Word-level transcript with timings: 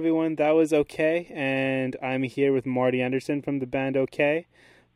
everyone. 0.00 0.36
That 0.36 0.52
was 0.52 0.72
OK, 0.72 1.30
and 1.30 1.94
I'm 2.02 2.22
here 2.22 2.54
with 2.54 2.64
Marty 2.64 3.02
Anderson 3.02 3.42
from 3.42 3.58
the 3.58 3.66
band 3.66 3.98
OK, 3.98 4.46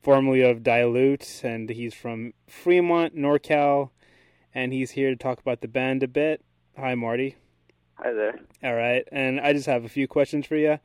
formerly 0.03 0.41
of 0.41 0.63
Dilute, 0.63 1.43
and 1.45 1.69
he's 1.69 1.93
from 1.93 2.33
Fremont, 2.49 3.15
NorCal, 3.15 3.91
and 4.55 4.73
he's 4.73 4.93
here 4.93 5.11
to 5.11 5.17
talk 5.17 5.41
about 5.41 5.61
the 5.61 5.69
band 5.69 6.03
a 6.03 6.09
bit. 6.09 6.43
Hi, 6.79 6.95
Marty. 6.95 7.37
Hi 7.97 8.15
there. 8.15 8.41
All 8.63 8.75
right, 8.75 9.07
and 9.13 9.43
I 9.43 9.53
just 9.53 9.67
have 9.67 9.85
a 9.85 9.91
few 9.91 10.09
questions 10.09 10.47
for 10.47 10.57
you. 10.57 10.79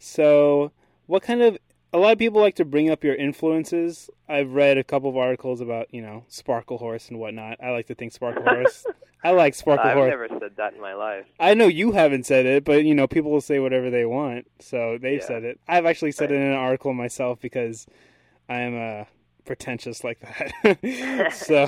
So, 0.00 0.72
what 1.06 1.22
kind 1.22 1.40
of 1.40 1.56
a 1.92 1.98
lot 1.98 2.10
of 2.10 2.18
people 2.18 2.40
like 2.40 2.56
to 2.56 2.64
bring 2.64 2.90
up 2.90 3.04
your 3.04 3.14
influences. 3.14 4.10
I've 4.28 4.52
read 4.52 4.78
a 4.78 4.84
couple 4.84 5.10
of 5.10 5.16
articles 5.16 5.60
about, 5.60 5.94
you 5.94 6.02
know, 6.02 6.24
Sparklehorse 6.28 7.08
and 7.08 7.20
whatnot. 7.20 7.58
I 7.62 7.70
like 7.70 7.86
to 7.86 7.94
think 7.94 8.12
Sparklehorse. 8.18 8.84
I 9.22 9.32
like 9.32 9.54
Sparkle 9.54 9.86
I've 9.90 9.96
Horse. 9.96 10.10
never 10.10 10.28
said 10.40 10.52
that 10.56 10.74
in 10.74 10.80
my 10.80 10.94
life. 10.94 11.26
I 11.38 11.54
know 11.54 11.66
you 11.66 11.92
haven't 11.92 12.24
said 12.26 12.46
it, 12.46 12.64
but 12.64 12.84
you 12.84 12.94
know, 12.94 13.06
people 13.06 13.30
will 13.30 13.40
say 13.40 13.58
whatever 13.58 13.90
they 13.90 14.04
want. 14.06 14.46
So 14.60 14.98
they've 15.00 15.20
Yeah. 15.20 15.26
said 15.26 15.44
it. 15.44 15.60
I've 15.68 15.86
actually 15.86 16.12
said 16.12 16.30
Right. 16.30 16.38
it 16.38 16.42
in 16.42 16.48
an 16.52 16.56
article 16.56 16.94
myself 16.94 17.38
because 17.40 17.86
I 18.48 18.60
am 18.60 18.76
uh, 18.76 19.04
pretentious 19.44 20.02
like 20.04 20.20
that. 20.20 21.32
so, 21.34 21.66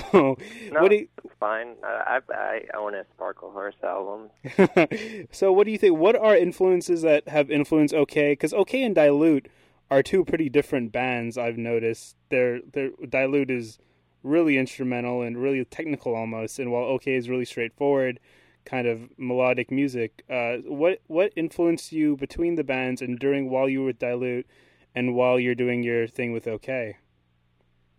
No, 0.72 0.80
what 0.80 0.90
do 0.90 0.96
you, 0.96 1.08
it's 1.24 1.34
fine. 1.38 1.74
I, 1.84 2.20
I, 2.30 2.34
I 2.34 2.60
own 2.78 2.94
a 2.94 3.04
Sparkle 3.14 3.50
Horse 3.50 3.74
album. 3.82 4.30
so 5.30 5.52
what 5.52 5.64
do 5.66 5.72
you 5.72 5.78
think? 5.78 5.98
What 5.98 6.16
are 6.16 6.36
influences 6.36 7.02
that 7.02 7.28
have 7.28 7.50
influenced 7.50 7.94
OK? 7.94 8.32
Because 8.32 8.52
OK 8.54 8.82
and 8.82 8.94
Dilute 8.94 9.48
are 9.90 10.02
two 10.02 10.24
pretty 10.24 10.48
different 10.48 10.90
bands. 10.92 11.36
I've 11.36 11.58
noticed. 11.58 12.16
They're 12.30 12.60
they're 12.72 12.90
Dilute 13.08 13.50
is 13.50 13.78
really 14.22 14.56
instrumental 14.56 15.22
and 15.22 15.36
really 15.36 15.64
technical 15.64 16.14
almost, 16.14 16.58
and 16.58 16.70
while 16.72 16.84
OK 16.84 17.12
is 17.14 17.28
really 17.28 17.44
straightforward, 17.44 18.20
kind 18.64 18.86
of 18.86 19.10
melodic 19.18 19.70
music. 19.70 20.22
Uh, 20.30 20.58
what 20.66 21.00
what 21.06 21.32
influenced 21.36 21.92
you 21.92 22.16
between 22.16 22.54
the 22.54 22.64
bands 22.64 23.02
and 23.02 23.18
during 23.18 23.50
while 23.50 23.68
you 23.68 23.80
were 23.80 23.86
with 23.86 23.98
Dilute, 23.98 24.46
and 24.94 25.14
while 25.14 25.38
you're 25.40 25.54
doing 25.54 25.82
your 25.82 26.06
thing 26.06 26.32
with 26.32 26.46
OK? 26.46 26.96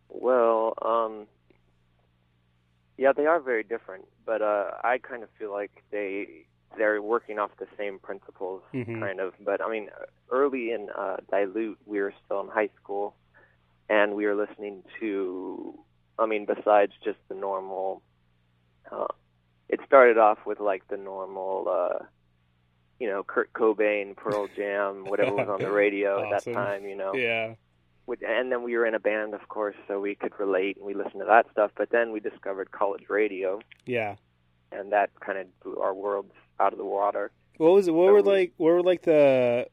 Well, 0.10 0.74
um, 0.82 1.28
yeah, 2.98 3.12
they 3.14 3.26
are 3.26 3.40
very 3.40 3.64
different, 3.64 4.06
but 4.26 4.42
uh, 4.42 4.72
I 4.84 5.00
kind 5.00 5.24
of 5.24 5.30
feel 5.40 5.52
like 5.52 5.84
they 5.92 6.46
they're 6.78 7.02
working 7.02 7.38
off 7.38 7.52
the 7.60 7.68
same 7.78 8.00
principles, 8.00 8.64
Mhm. 8.74 9.00
kind 9.00 9.20
of. 9.20 9.34
But 9.40 9.62
I 9.62 9.70
mean, 9.70 9.90
early 10.32 10.72
in 10.72 10.90
uh, 10.90 11.18
Dilute, 11.32 11.78
we 11.86 12.00
were 12.00 12.14
still 12.26 12.42
in 12.42 12.48
high 12.48 12.70
school, 12.82 13.16
and 13.90 14.16
we 14.16 14.26
were 14.26 14.36
listening 14.36 14.84
to. 15.00 15.83
I 16.20 16.26
mean, 16.26 16.46
besides 16.46 16.94
just 17.04 17.18
the 17.30 17.36
normal. 17.36 18.02
Uh, 18.92 19.08
it 19.70 19.80
started 19.86 20.18
off 20.18 20.40
with 20.46 20.60
like 20.60 20.88
the 20.88 20.98
normal. 20.98 21.68
Uh, 21.70 22.06
you 23.00 23.10
know, 23.10 23.24
Kurt 23.24 23.52
Cobain, 23.54 24.16
Pearl 24.16 24.48
Jam, 24.56 25.04
whatever 25.06 25.36
was 25.36 25.50
on 25.50 25.60
the 25.60 25.72
radio 25.84 26.24
at 26.32 26.44
that 26.46 26.54
time, 26.54 26.86
you 26.86 26.96
know 26.96 27.14
Yeah. 27.14 27.56
and 28.08 28.50
then 28.52 28.64
we 28.64 28.78
were 28.78 28.86
in 28.86 28.94
a 28.94 29.00
band, 29.00 29.34
of 29.34 29.46
course, 29.50 29.76
so 29.88 30.00
we 30.00 30.16
could 30.16 30.32
relate 30.40 30.78
and 30.78 30.86
we 30.86 30.94
listened 30.94 31.20
to 31.20 31.26
that 31.26 31.48
stuff. 31.52 31.72
But 31.76 31.90
then 31.90 32.12
we 32.14 32.20
discovered 32.22 32.72
college 32.72 33.06
radio, 33.10 33.60
Yeah. 33.86 34.16
and 34.72 34.94
that 34.94 35.10
kind 35.20 35.38
of 35.40 35.48
blew 35.62 35.78
our 35.80 35.94
worlds 35.94 36.32
out 36.62 36.72
of 36.72 36.78
the 36.78 36.86
water. 36.86 37.32
What 37.58 37.72
was 37.74 37.88
it? 37.88 37.92
What 37.94 38.08
So 38.08 38.14
were 38.14 38.22
we- 38.22 38.32
like? 38.32 38.54
What 38.58 38.68
were 38.68 38.84
like 38.84 39.02
the? 39.02 39.68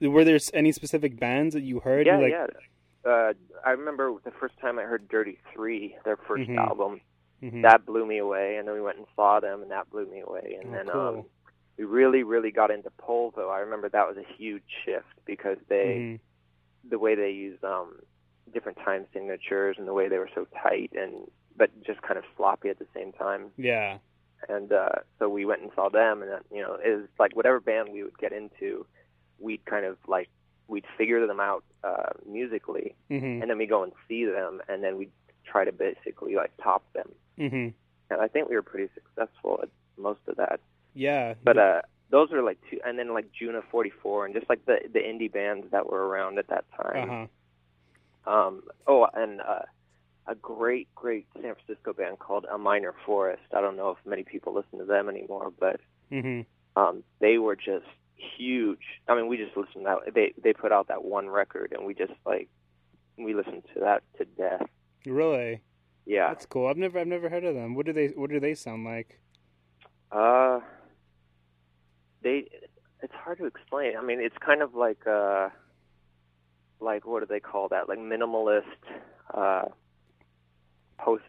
Were 0.00 0.24
there 0.24 0.38
any 0.54 0.72
specific 0.72 1.18
bands 1.18 1.54
that 1.54 1.62
you 1.64 1.80
heard? 1.80 2.06
yeah, 2.06 2.18
like, 2.18 2.30
yeah. 2.30 2.46
Uh, 3.08 3.32
I 3.64 3.70
remember 3.70 4.12
the 4.24 4.30
first 4.32 4.54
time 4.60 4.78
I 4.78 4.82
heard 4.82 5.08
Dirty 5.08 5.38
Three, 5.54 5.96
their 6.04 6.16
1st 6.16 6.48
Mhm. 6.50 6.58
album. 6.58 7.00
Mhm. 7.42 7.62
That 7.62 7.86
blew 7.86 8.04
me 8.04 8.18
away, 8.18 8.56
and 8.56 8.66
then 8.68 8.74
we 8.74 8.80
went 8.82 8.98
and 8.98 9.06
saw 9.16 9.40
them, 9.40 9.62
and 9.62 9.70
that 9.70 9.88
blew 9.90 10.06
me 10.06 10.20
away. 10.20 10.58
And 10.60 10.70
Oh, 10.70 10.72
then 10.72 10.88
cool. 10.88 11.00
um, 11.00 11.24
we 11.78 11.84
really, 11.84 12.22
really 12.24 12.50
got 12.50 12.70
into 12.70 12.90
Polvo. 12.90 13.50
I 13.50 13.60
remember 13.60 13.88
that 13.88 14.08
was 14.08 14.16
a 14.18 14.22
huge 14.36 14.64
shift 14.84 15.06
because 15.24 15.58
they. 15.68 15.84
Mhm. 16.16 16.20
the 16.88 16.98
way 16.98 17.14
they 17.16 17.30
used 17.30 17.62
um 17.64 18.00
different 18.54 18.78
time 18.78 19.04
signatures 19.12 19.76
and 19.78 19.86
the 19.86 19.92
way 19.92 20.08
they 20.08 20.16
were 20.18 20.30
so 20.34 20.46
tight 20.62 20.90
and 20.94 21.28
but 21.56 21.70
just 21.82 22.00
kind 22.02 22.16
of 22.16 22.24
sloppy 22.36 22.68
at 22.70 22.78
the 22.78 22.86
same 22.94 23.12
time 23.12 23.50
Yeah. 23.56 23.98
and 24.48 24.72
uh 24.72 24.90
so 25.18 25.28
we 25.28 25.44
went 25.44 25.60
and 25.60 25.72
saw 25.74 25.88
them 25.90 26.22
and 26.22 26.30
uh, 26.32 26.38
you 26.52 26.62
know 26.62 26.74
it 26.82 26.96
was 26.96 27.08
like 27.18 27.34
whatever 27.36 27.60
band 27.60 27.90
we 27.92 28.04
would 28.04 28.16
get 28.18 28.32
into 28.32 28.86
we'd 29.40 29.64
kind 29.66 29.84
of 29.84 29.98
like 30.06 30.28
we'd 30.68 30.84
figure 30.96 31.26
them 31.26 31.40
out 31.40 31.64
uh 31.84 32.10
musically 32.26 32.94
Mhm. 33.10 33.40
and 33.40 33.50
then 33.50 33.58
we 33.58 33.66
go 33.66 33.82
and 33.82 33.92
see 34.06 34.24
them 34.24 34.60
and 34.68 34.82
then 34.84 34.96
we'd 34.98 35.10
try 35.44 35.64
to 35.64 35.72
basically 35.72 36.34
like 36.36 36.52
top 36.62 36.82
them 36.92 37.10
Mhm. 37.38 37.72
and 38.10 38.20
i 38.20 38.28
think 38.28 38.48
we 38.48 38.54
were 38.54 38.62
pretty 38.62 38.88
successful 38.94 39.60
at 39.62 39.68
most 39.96 40.20
of 40.28 40.36
that 40.36 40.60
Yeah. 40.94 41.34
but 41.42 41.58
uh 41.58 41.82
those 42.10 42.32
are 42.32 42.42
like 42.42 42.58
two 42.70 42.80
and 42.86 42.98
then 42.98 43.12
like 43.12 43.30
June 43.32 43.54
of 43.54 43.64
44 43.64 44.26
and 44.26 44.34
just 44.34 44.48
like 44.48 44.64
the 44.66 44.78
the 44.92 45.00
indie 45.00 45.30
bands 45.30 45.70
that 45.72 45.86
were 45.90 46.06
around 46.08 46.38
at 46.38 46.46
that 46.48 46.64
time 46.80 47.10
Uh 47.10 47.12
huh. 47.12 47.26
Um, 48.26 48.62
oh, 48.86 49.06
and 49.14 49.40
uh, 49.40 49.60
a 50.26 50.34
great, 50.34 50.88
great 50.94 51.26
San 51.34 51.54
Francisco 51.54 51.94
band 51.94 52.18
called 52.18 52.44
A 52.52 52.58
Minor 52.58 52.94
Forest. 53.06 53.42
I 53.56 53.62
don't 53.62 53.76
know 53.76 53.90
if 53.90 53.96
many 54.04 54.22
people 54.22 54.52
listen 54.52 54.78
to 54.80 54.84
them 54.84 55.08
anymore, 55.08 55.50
but 55.58 55.80
Mhm. 56.12 56.44
um, 56.76 57.02
they 57.20 57.38
were 57.38 57.56
just 57.56 57.86
huge. 58.36 58.80
I 59.08 59.14
mean, 59.14 59.28
we 59.28 59.36
just 59.36 59.56
listened 59.56 59.84
to 59.84 60.00
that. 60.04 60.14
They 60.14 60.34
they 60.42 60.52
put 60.52 60.72
out 60.72 60.88
that 60.88 61.04
one 61.04 61.28
record, 61.28 61.72
and 61.76 61.86
we 61.86 61.94
just 61.94 62.12
like 62.26 62.48
we 63.16 63.34
listened 63.34 63.64
to 63.74 63.80
that 63.80 64.02
to 64.18 64.24
death. 64.24 64.66
Really? 65.06 65.62
Yeah. 66.06 66.28
That's 66.28 66.46
cool. 66.46 66.66
I've 66.68 66.76
never 66.76 66.98
I've 66.98 67.06
never 67.06 67.28
heard 67.28 67.44
of 67.44 67.54
them. 67.54 67.74
What 67.74 67.86
do 67.86 67.92
they 67.92 68.08
What 68.08 68.30
do 68.30 68.40
they 68.40 68.54
sound 68.54 68.84
like? 68.84 69.20
Uh, 70.10 70.60
they. 72.22 72.48
It's 73.00 73.14
hard 73.14 73.38
to 73.38 73.46
explain. 73.46 73.96
I 73.96 74.02
mean, 74.02 74.20
it's 74.20 74.36
kind 74.44 74.62
of 74.62 74.74
like 74.74 75.06
uh, 75.06 75.50
like 76.80 77.06
what 77.06 77.20
do 77.20 77.26
they 77.26 77.40
call 77.40 77.68
that? 77.68 77.88
Like 77.88 77.98
minimalist, 77.98 78.62
uh, 79.32 79.66
post 80.98 81.22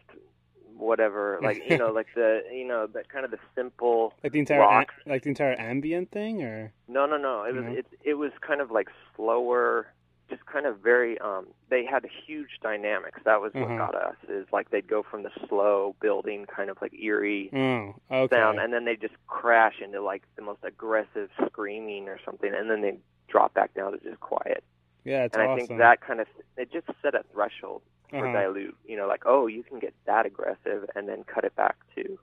whatever. 0.80 1.38
Like 1.42 1.62
you 1.68 1.78
know, 1.78 1.90
like 1.92 2.08
the 2.14 2.42
you 2.52 2.66
know 2.66 2.86
that 2.88 3.08
kind 3.08 3.24
of 3.24 3.30
the 3.30 3.38
simple. 3.54 4.14
Like 4.22 4.32
the 4.32 4.38
entire 4.40 4.60
Rock. 4.60 4.88
am- 5.06 5.12
like 5.12 5.22
the 5.22 5.28
entire 5.30 5.58
ambient 5.58 6.10
thing, 6.10 6.42
or 6.42 6.72
No, 6.88 7.06
no, 7.06 7.16
no. 7.16 7.44
It 7.44 7.54
was 7.54 7.64
No? 7.64 7.72
it 7.72 7.86
it 8.02 8.14
was 8.14 8.32
kind 8.40 8.60
of 8.60 8.70
like 8.70 8.88
slower, 9.16 9.86
just 10.28 10.44
kind 10.46 10.66
of 10.66 10.78
very. 10.80 11.18
Um, 11.18 11.46
they 11.68 11.84
had 11.84 12.04
huge 12.26 12.58
dynamics. 12.62 13.20
That 13.24 13.40
was 13.40 13.52
what 13.54 13.64
Uh-huh. 13.64 13.76
got 13.76 13.94
us. 13.94 14.16
Is 14.28 14.46
like 14.52 14.70
they'd 14.70 14.88
go 14.88 15.02
from 15.02 15.22
the 15.22 15.30
slow 15.48 15.94
building, 16.00 16.46
kind 16.46 16.70
of 16.70 16.78
like 16.82 16.92
eerie 16.94 17.50
oh, 17.52 17.94
okay. 18.10 18.36
sound, 18.36 18.58
and 18.58 18.72
then 18.72 18.84
they 18.84 18.96
just 18.96 19.14
crash 19.26 19.76
into 19.82 20.02
like 20.02 20.22
the 20.36 20.42
most 20.42 20.60
aggressive 20.64 21.30
screaming 21.46 22.08
or 22.08 22.18
something, 22.24 22.52
and 22.54 22.68
then 22.70 22.80
they 22.82 22.96
drop 23.28 23.54
back 23.54 23.72
down 23.74 23.92
to 23.92 23.98
just 23.98 24.20
quiet. 24.20 24.62
yeah, 25.04 25.24
it's 25.24 25.34
and 25.36 25.42
awesome. 25.46 25.54
I 25.64 25.66
think 25.66 25.78
that 25.78 26.00
kind 26.00 26.20
of 26.20 26.26
it 26.56 26.72
just 26.72 26.86
set 27.02 27.14
a 27.14 27.22
threshold 27.32 27.82
for 28.10 28.26
Uh-huh. 28.28 28.32
dilute. 28.32 28.76
You 28.84 28.96
know, 28.96 29.06
like 29.08 29.22
oh, 29.26 29.46
you 29.46 29.62
can 29.62 29.78
get 29.78 29.94
that 30.06 30.26
aggressive, 30.26 30.88
and 30.94 31.08
then 31.08 31.24
cut 31.24 31.44
it 31.44 31.54
back 31.56 31.76
to 31.96 32.18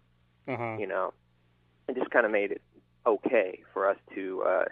Uh-huh. 0.48 0.78
you 0.80 0.88
know, 0.88 1.14
it 1.88 1.96
just 1.96 2.12
kind 2.12 2.26
of 2.26 2.32
made 2.32 2.52
it 2.52 2.62
okay 3.06 3.60
for 3.74 3.90
us 3.90 3.98
to 4.16 4.44
uh, 4.44 4.66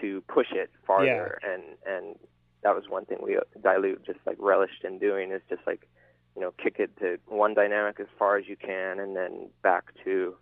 to 0.00 0.22
push 0.28 0.48
it 0.52 0.70
farther, 0.86 1.38
and 1.42 1.62
and 1.86 2.16
that 2.62 2.74
was 2.74 2.84
one 2.88 3.04
thing 3.06 3.18
we 3.22 3.38
dilute 3.62 4.04
just 4.04 4.18
like 4.26 4.36
relished 4.38 4.84
in 4.84 4.98
doing 4.98 5.30
is 5.32 5.42
just 5.48 5.62
like 5.66 5.88
you 6.36 6.42
know 6.42 6.52
kick 6.62 6.76
it 6.78 6.90
to 6.98 7.18
one 7.26 7.54
dynamic 7.54 7.98
as 8.00 8.06
far 8.18 8.36
as 8.36 8.46
you 8.48 8.56
can, 8.56 8.98
and 9.00 9.16
then 9.16 9.50
back 9.62 9.84
to 10.04 10.34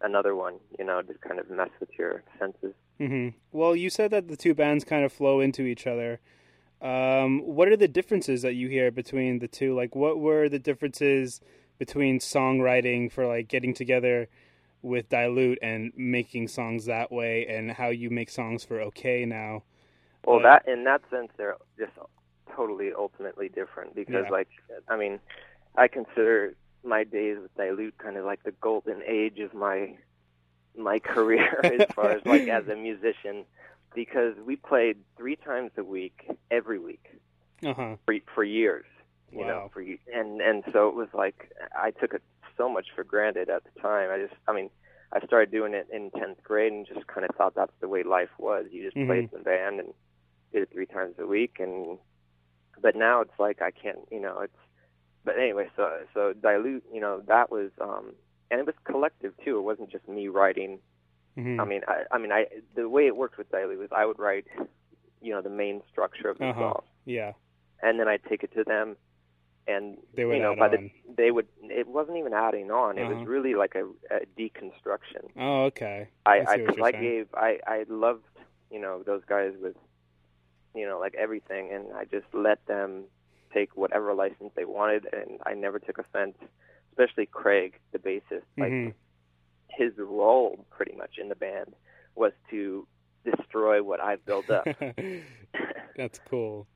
another 0.00 0.34
one. 0.34 0.54
You 0.78 0.84
know, 0.84 1.02
to 1.02 1.14
kind 1.26 1.38
of 1.40 1.50
mess 1.50 1.70
with 1.80 1.90
your 1.98 2.22
senses. 2.38 2.74
hmm 2.98 3.28
Well, 3.52 3.74
you 3.76 3.90
said 3.90 4.10
that 4.10 4.28
the 4.28 4.36
two 4.36 4.54
bands 4.54 4.84
kind 4.84 5.04
of 5.04 5.12
flow 5.12 5.40
into 5.40 5.62
each 5.62 5.86
other. 5.86 6.20
Um, 6.82 7.40
what 7.40 7.68
are 7.68 7.76
the 7.76 7.88
differences 7.88 8.42
that 8.42 8.54
you 8.54 8.68
hear 8.68 8.90
between 8.90 9.38
the 9.38 9.48
two? 9.48 9.74
Like, 9.74 9.94
what 9.94 10.18
were 10.20 10.48
the 10.48 10.58
differences 10.58 11.40
between 11.78 12.18
songwriting 12.20 13.10
for 13.10 13.26
like 13.26 13.48
getting 13.48 13.74
together 13.74 14.28
with 14.82 15.08
Dilute 15.08 15.58
and 15.62 15.92
making 15.96 16.48
songs 16.48 16.86
that 16.86 17.12
way, 17.12 17.46
and 17.46 17.72
how 17.72 17.88
you 17.88 18.10
make 18.10 18.30
songs 18.30 18.64
for 18.64 18.80
OK 18.80 19.24
now? 19.26 19.62
Well, 20.24 20.40
Uh, 20.40 20.42
that 20.42 20.68
in 20.68 20.84
that 20.84 21.02
sense, 21.10 21.30
they're 21.36 21.56
just 21.78 21.92
totally 22.54 22.92
ultimately 22.92 23.48
different 23.48 23.94
because, 23.94 24.26
Yeah. 24.26 24.30
like, 24.30 24.48
I 24.88 24.96
mean, 24.96 25.20
I 25.76 25.88
consider 25.88 26.54
my 26.84 27.04
days 27.04 27.38
with 27.40 27.54
Dilute 27.56 27.96
kind 27.98 28.16
of 28.16 28.24
like 28.24 28.42
the 28.42 28.52
golden 28.52 29.02
age 29.06 29.38
of 29.40 29.54
my 29.54 29.96
my 30.76 30.98
career 31.14 31.60
as 31.64 31.84
far 31.94 32.12
as 32.12 32.24
like 32.26 32.48
as 32.48 32.66
a 32.68 32.76
musician 32.76 33.44
because 33.94 34.34
we 34.46 34.56
played 34.56 34.98
three 35.16 35.36
times 35.36 35.70
a 35.76 35.84
week 35.84 36.28
every 36.50 36.78
week 36.78 37.04
Uh 37.64 37.74
huh. 37.74 37.96
for 38.06 38.14
for 38.34 38.44
years 38.44 38.84
you 39.30 39.40
Wow. 39.40 39.46
know 39.46 39.70
for 39.72 39.80
and 39.80 40.40
and 40.40 40.64
so 40.72 40.88
it 40.88 40.94
was 40.94 41.08
like 41.14 41.50
I 41.74 41.90
took 41.90 42.14
it 42.14 42.22
so 42.56 42.68
much 42.68 42.86
for 42.94 43.04
granted 43.04 43.48
at 43.48 43.62
the 43.64 43.80
time 43.80 44.10
I 44.10 44.18
just 44.18 44.34
I 44.48 44.52
mean 44.52 44.70
I 45.12 45.24
started 45.26 45.50
doing 45.50 45.74
it 45.74 45.88
in 45.92 46.10
10th 46.10 46.42
grade 46.42 46.72
and 46.72 46.86
just 46.86 47.06
kind 47.06 47.26
of 47.28 47.34
thought 47.36 47.54
that's 47.54 47.72
the 47.80 47.88
way 47.88 48.02
life 48.02 48.30
was 48.38 48.66
you 48.70 48.82
just 48.84 48.96
Mhm. 48.96 49.06
played 49.06 49.18
in 49.24 49.28
the 49.32 49.38
band 49.44 49.80
and 49.80 49.94
did 50.52 50.62
it 50.62 50.70
three 50.72 50.86
times 50.86 51.14
a 51.18 51.26
week 51.26 51.56
and 51.60 51.98
but 52.80 52.96
now 52.96 53.20
it's 53.20 53.38
like 53.38 53.62
I 53.62 53.70
can't 53.70 53.98
you 54.10 54.20
know 54.20 54.40
it's 54.40 54.56
but 55.24 55.38
anyway 55.38 55.68
so 55.76 55.88
so 56.14 56.32
dilute 56.32 56.84
you 56.92 57.00
know 57.00 57.22
that 57.26 57.50
was 57.50 57.70
um 57.80 58.14
and 58.50 58.60
it 58.60 58.66
was 58.66 58.74
collective 58.84 59.32
too 59.44 59.58
it 59.58 59.62
wasn't 59.62 59.90
just 59.90 60.08
me 60.08 60.28
writing 60.28 60.78
Mm-hmm. 61.38 61.60
I 61.60 61.64
mean, 61.64 61.80
I, 61.88 62.02
I 62.10 62.18
mean, 62.18 62.32
I 62.32 62.46
the 62.74 62.88
way 62.88 63.06
it 63.06 63.16
worked 63.16 63.38
with 63.38 63.50
Dilute 63.50 63.78
was 63.78 63.88
I 63.90 64.04
would 64.04 64.18
write, 64.18 64.46
you 65.22 65.32
know, 65.32 65.40
the 65.42 65.50
main 65.50 65.82
structure 65.90 66.28
of 66.28 66.38
the 66.38 66.46
uh-huh. 66.50 66.60
song. 66.60 66.82
Yeah. 67.06 67.32
And 67.82 67.98
then 67.98 68.06
I'd 68.08 68.22
take 68.28 68.44
it 68.44 68.52
to 68.54 68.64
them, 68.64 68.96
and 69.66 69.96
they 70.14 70.24
would 70.24 70.36
you 70.36 70.42
know, 70.42 70.54
by 70.54 70.68
on. 70.68 70.90
the 71.06 71.14
they 71.16 71.30
would. 71.30 71.48
It 71.62 71.88
wasn't 71.88 72.18
even 72.18 72.32
adding 72.32 72.70
on. 72.70 72.98
It 72.98 73.02
Uh-huh. 73.04 73.14
was 73.14 73.26
really 73.26 73.54
like 73.54 73.74
a, 73.74 73.84
a 74.14 74.20
deconstruction. 74.38 75.30
Oh, 75.38 75.64
okay. 75.64 76.08
I, 76.26 76.30
I 76.30 76.34
I, 76.36 76.56
what 76.58 76.66
'cause 76.66 76.76
you're 76.76 76.86
I 76.86 76.92
gave, 76.92 77.26
I, 77.34 77.58
I 77.66 77.84
loved, 77.88 78.24
you 78.70 78.80
know, 78.80 79.02
those 79.02 79.22
guys 79.26 79.54
with, 79.60 79.74
you 80.74 80.86
know, 80.86 80.98
like 81.00 81.14
everything, 81.14 81.72
and 81.72 81.92
I 81.94 82.04
just 82.04 82.26
let 82.32 82.64
them 82.66 83.04
take 83.52 83.76
whatever 83.76 84.14
license 84.14 84.52
they 84.54 84.64
wanted, 84.64 85.06
and 85.12 85.40
I 85.44 85.54
never 85.54 85.78
took 85.78 85.98
offense. 85.98 86.36
Especially 86.92 87.26
Craig, 87.26 87.80
the 87.92 87.98
bassist, 87.98 88.44
like 88.58 88.70
Mhm. 88.70 88.94
His 89.76 89.92
role 89.98 90.64
pretty 90.70 90.94
much 90.96 91.18
in 91.20 91.28
the 91.28 91.34
band 91.34 91.74
was 92.14 92.32
to 92.50 92.86
destroy 93.24 93.82
what 93.82 94.00
I've 94.00 94.24
built 94.26 94.50
up, 94.50 94.66
That's 95.96 96.18
cool. 96.28 96.66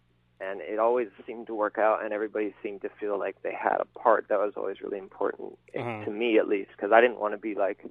and 0.41 0.61
it 0.61 0.79
always 0.79 1.09
seemed 1.27 1.47
to 1.49 1.55
work 1.55 1.79
out, 1.79 2.05
and 2.05 2.13
everybody 2.13 2.55
seemed 2.63 2.83
to 2.83 2.91
feel 3.01 3.19
like 3.19 3.37
they 3.43 3.53
had 3.55 3.79
a 3.81 3.99
part. 3.99 4.27
That 4.29 4.39
was 4.39 4.53
always 4.57 4.81
really 4.81 4.99
important 4.99 5.59
eh, 5.75 5.81
Uh-huh. 5.81 6.05
to 6.05 6.11
me, 6.11 6.39
at 6.39 6.47
least, 6.49 6.71
because 6.77 6.93
I 6.93 7.01
didn't 7.01 7.19
want 7.21 7.35
to 7.35 7.39
be 7.39 7.55
like 7.55 7.85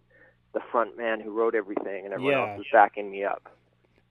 the 0.53 0.61
front 0.71 0.97
man 0.97 1.19
who 1.19 1.31
wrote 1.31 1.55
everything, 1.55 2.05
and 2.05 2.13
everyone 2.13 2.33
Yeah. 2.33 2.49
else 2.51 2.57
was 2.59 2.67
backing 2.71 3.09
me 3.11 3.23
up. 3.25 3.49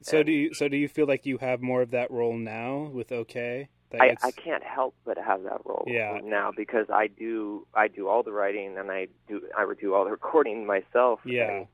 So 0.03 0.19
And- 0.19 0.27
do 0.27 0.33
you 0.33 0.53
so 0.55 0.69
do 0.69 0.77
you 0.77 0.89
feel 0.89 1.07
like 1.07 1.25
you 1.25 1.39
have 1.39 1.63
more 1.63 1.81
of 1.81 1.91
that 1.93 2.11
role 2.11 2.37
now 2.37 2.91
with 2.93 3.11
OK? 3.13 3.69
I, 4.01 4.17
I 4.23 4.31
can't 4.31 4.63
help 4.63 4.95
but 5.05 5.17
have 5.19 5.43
that 5.45 5.61
role 5.65 5.85
Yeah. 5.87 6.19
now 6.23 6.51
because 6.57 6.87
I 6.91 7.07
do 7.09 7.67
I 7.75 7.89
do 7.89 8.09
all 8.09 8.23
the 8.23 8.33
writing 8.33 8.77
and 8.79 8.91
I 8.91 9.09
do 9.29 9.41
I 9.57 9.65
would 9.65 9.79
do 9.81 9.95
all 9.95 10.05
the 10.05 10.11
recording 10.21 10.67
myself. 10.67 11.21
Yeah. 11.25 11.65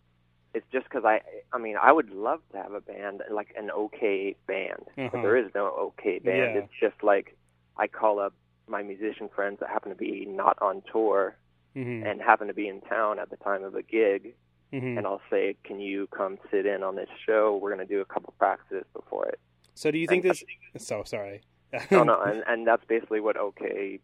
it's 0.54 0.66
just 0.72 0.84
because 0.84 1.04
I 1.04 1.20
I 1.52 1.58
mean 1.58 1.76
I 1.80 1.92
would 1.92 2.10
love 2.10 2.40
to 2.52 2.58
have 2.58 2.72
a 2.72 2.80
band 2.80 3.22
like 3.30 3.54
an 3.56 3.70
okay 3.70 4.36
band, 4.46 4.84
Uh-huh. 4.98 5.08
but 5.12 5.22
there 5.22 5.36
is 5.36 5.50
no 5.54 5.66
okay 5.88 6.18
band. 6.18 6.54
Yeah. 6.54 6.60
It's 6.62 6.72
just 6.80 7.02
like 7.02 7.36
I 7.76 7.86
call 7.86 8.18
up 8.18 8.34
my 8.68 8.82
musician 8.82 9.28
friends 9.34 9.58
that 9.60 9.68
happen 9.68 9.90
to 9.90 9.96
be 9.96 10.26
not 10.26 10.56
on 10.60 10.82
tour 10.92 11.36
Mhm. 11.76 12.04
and 12.04 12.20
happen 12.20 12.48
to 12.48 12.54
be 12.54 12.66
in 12.68 12.80
town 12.80 13.18
at 13.20 13.30
the 13.30 13.36
time 13.36 13.62
of 13.62 13.76
a 13.76 13.82
gig, 13.82 14.34
Mhm. 14.72 14.98
and 14.98 15.06
I'll 15.06 15.22
say, 15.30 15.56
"Can 15.62 15.78
you 15.80 16.08
come 16.08 16.36
sit 16.50 16.66
in 16.66 16.82
on 16.82 16.96
this 16.96 17.08
show? 17.24 17.56
We're 17.56 17.72
going 17.72 17.86
to 17.86 17.94
do 17.94 18.00
a 18.00 18.04
couple 18.04 18.34
practices 18.40 18.84
before 18.92 19.26
it." 19.26 19.38
So 19.74 19.92
do 19.92 19.98
you 19.98 20.08
think 20.08 20.24
and- 20.24 20.32
this? 20.34 20.44
So 20.78 21.04
sorry. 21.04 21.42
no, 21.90 22.02
no, 22.04 22.20
and 22.26 22.42
and 22.46 22.66
that's 22.66 22.84
basically 22.86 23.20
what 23.20 23.36
OK 23.36 24.00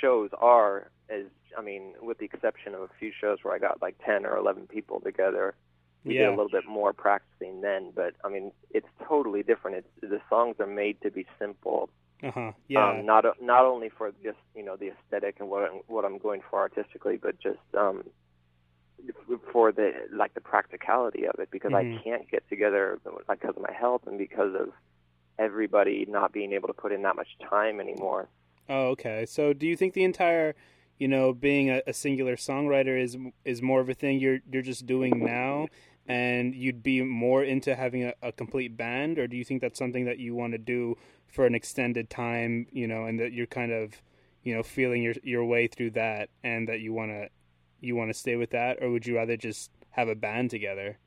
shows 0.00 0.30
are. 0.38 0.90
Is 1.08 1.26
I 1.58 1.62
mean, 1.62 1.94
with 2.00 2.18
the 2.18 2.24
exception 2.24 2.74
of 2.74 2.80
a 2.82 2.88
few 2.98 3.12
shows 3.18 3.38
where 3.42 3.54
I 3.54 3.58
got 3.58 3.82
like 3.82 3.96
ten 4.04 4.24
or 4.24 4.36
eleven 4.36 4.66
people 4.66 5.00
together, 5.00 5.54
we 6.04 6.14
Yeah. 6.14 6.20
did 6.20 6.28
a 6.28 6.36
little 6.36 6.48
bit 6.48 6.66
more 6.66 6.92
practicing 6.92 7.60
then. 7.60 7.92
But 7.94 8.14
I 8.24 8.28
mean, 8.28 8.52
it's 8.70 8.88
totally 9.06 9.42
different. 9.42 9.76
It's 9.78 9.88
the 10.00 10.20
songs 10.30 10.56
are 10.60 10.66
made 10.66 11.00
to 11.02 11.10
be 11.10 11.26
simple. 11.38 11.90
Uh 12.22 12.30
huh. 12.30 12.52
Yeah. 12.68 12.88
Um, 12.90 13.04
not 13.04 13.24
not 13.42 13.64
only 13.64 13.88
for 13.90 14.12
just 14.22 14.38
you 14.54 14.64
know 14.64 14.76
the 14.76 14.92
aesthetic 14.92 15.36
and 15.40 15.48
what 15.50 15.62
I'm, 15.70 15.80
what 15.88 16.04
I'm 16.04 16.18
going 16.18 16.40
for 16.48 16.60
artistically, 16.60 17.16
but 17.16 17.38
just 17.40 17.58
um, 17.76 18.04
for 19.52 19.72
the 19.72 19.92
like 20.12 20.32
the 20.34 20.40
practicality 20.40 21.26
of 21.26 21.34
it 21.40 21.50
because 21.50 21.72
Mhm. 21.72 21.98
I 21.98 22.02
can't 22.02 22.30
get 22.30 22.48
together 22.48 22.98
because 23.28 23.56
of 23.56 23.62
my 23.62 23.72
health 23.72 24.06
and 24.06 24.16
because 24.16 24.54
of 24.54 24.72
everybody 25.38 26.06
not 26.08 26.32
being 26.32 26.52
able 26.52 26.68
to 26.68 26.74
put 26.74 26.92
in 26.92 27.02
that 27.02 27.16
much 27.16 27.28
time 27.48 27.80
anymore. 27.80 28.28
Oh, 28.68 28.88
okay. 28.88 29.26
So 29.26 29.52
do 29.52 29.66
you 29.66 29.76
think 29.76 29.94
the 29.94 30.04
entire, 30.04 30.54
you 30.98 31.08
know, 31.08 31.32
being 31.32 31.70
a, 31.70 31.82
a 31.86 31.92
singular 31.92 32.36
songwriter 32.36 33.00
is 33.00 33.16
is 33.44 33.60
more 33.60 33.80
of 33.80 33.88
a 33.88 33.94
thing 33.94 34.18
you're 34.18 34.38
you're 34.50 34.62
just 34.62 34.86
doing 34.86 35.24
now, 35.24 35.66
and 36.06 36.54
you'd 36.54 36.82
be 36.82 37.02
more 37.02 37.42
into 37.42 37.74
having 37.74 38.04
a, 38.04 38.14
a 38.22 38.32
complete 38.32 38.76
band, 38.76 39.18
or 39.18 39.26
do 39.26 39.36
you 39.36 39.44
think 39.44 39.60
that's 39.60 39.78
something 39.78 40.04
that 40.04 40.18
you 40.18 40.34
want 40.34 40.52
to 40.52 40.58
do 40.58 40.96
for 41.26 41.46
an 41.46 41.54
extended 41.54 42.10
time, 42.10 42.66
you 42.70 42.86
know, 42.86 43.06
and 43.06 43.18
that 43.18 43.32
you're 43.32 43.46
kind 43.46 43.72
of, 43.72 43.94
you 44.42 44.54
know, 44.54 44.62
feeling 44.62 45.02
your 45.02 45.14
your 45.22 45.44
way 45.44 45.66
through 45.66 45.90
that, 45.90 46.28
and 46.44 46.68
that 46.68 46.80
you 46.80 46.92
want 46.92 47.10
to 47.10 47.28
you 47.80 47.96
want 47.96 48.10
to 48.10 48.14
stay 48.14 48.36
with 48.36 48.50
that, 48.50 48.78
or 48.80 48.90
would 48.90 49.06
you 49.06 49.16
rather 49.16 49.36
just 49.36 49.70
have 49.90 50.08
a 50.08 50.14
band 50.14 50.50
together? 50.50 50.98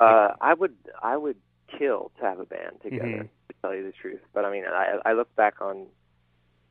Uh, 0.00 0.28
I 0.40 0.54
would 0.54 0.76
I 1.02 1.16
would 1.16 1.36
kill 1.78 2.10
to 2.18 2.24
have 2.24 2.38
a 2.40 2.44
band 2.46 2.80
together. 2.82 3.06
Mhm. 3.24 3.28
To 3.48 3.54
tell 3.62 3.74
you 3.74 3.84
the 3.84 3.92
truth, 3.92 4.20
but 4.32 4.44
I 4.44 4.50
mean, 4.50 4.64
I 4.66 4.98
I 5.04 5.12
look 5.12 5.34
back 5.36 5.60
on 5.60 5.86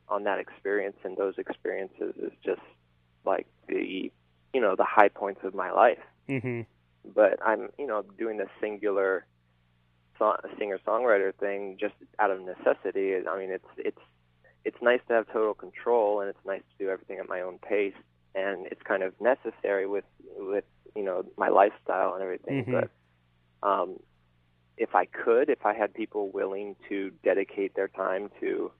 on 0.08 0.22
that 0.24 0.38
experience 0.38 0.96
and 1.04 1.16
those 1.16 1.36
experiences 1.38 2.14
as 2.24 2.30
just 2.44 2.60
like 3.24 3.46
the 3.68 4.10
you 4.52 4.60
know 4.60 4.76
the 4.76 4.84
high 4.84 5.08
points 5.08 5.42
of 5.44 5.54
my 5.54 5.70
life. 5.70 5.98
hmm 6.28 6.62
But 7.04 7.38
I'm 7.44 7.70
you 7.78 7.86
know 7.86 8.02
doing 8.18 8.36
the 8.36 8.48
singular 8.60 9.26
song, 10.18 10.36
singer 10.58 10.78
songwriter 10.86 11.34
thing 11.34 11.76
just 11.78 11.94
out 12.18 12.30
of 12.30 12.40
necessity. 12.40 13.14
I 13.26 13.38
mean, 13.38 13.50
it's 13.50 13.68
it's 13.76 14.00
it's 14.64 14.80
nice 14.82 15.00
to 15.08 15.14
have 15.14 15.26
total 15.32 15.54
control 15.54 16.20
and 16.20 16.28
it's 16.28 16.44
nice 16.44 16.62
to 16.62 16.84
do 16.84 16.90
everything 16.90 17.18
at 17.18 17.28
my 17.28 17.40
own 17.40 17.58
pace 17.58 17.94
and 18.34 18.66
it's 18.66 18.82
kind 18.82 19.02
of 19.02 19.18
necessary 19.20 19.86
with 19.86 20.04
with 20.36 20.64
you 20.94 21.02
know 21.02 21.24
my 21.36 21.48
lifestyle 21.48 22.14
and 22.14 22.22
everything. 22.22 22.64
Mhm. 22.64 22.72
But 22.72 22.90
um, 23.68 23.98
if 24.76 24.94
I 24.94 25.06
could, 25.06 25.48
if 25.50 25.64
I 25.64 25.74
had 25.74 25.94
people 25.94 26.30
willing 26.30 26.76
to 26.88 27.10
dedicate 27.24 27.74
their 27.74 27.88
time 27.88 28.30
to, 28.40 28.70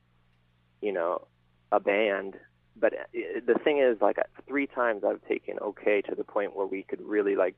you 0.82 0.92
know, 0.92 1.26
a 1.72 1.80
band. 1.80 2.34
But 2.78 2.92
uh, 2.92 2.96
the 3.46 3.54
thing 3.64 3.78
is, 3.78 4.00
like 4.00 4.18
three 4.46 4.66
times 4.66 5.02
I've 5.04 5.26
taken 5.26 5.58
OK 5.62 6.02
to 6.02 6.14
the 6.14 6.24
point 6.24 6.54
where 6.54 6.66
we 6.66 6.82
could 6.82 7.00
really 7.00 7.34
like 7.34 7.54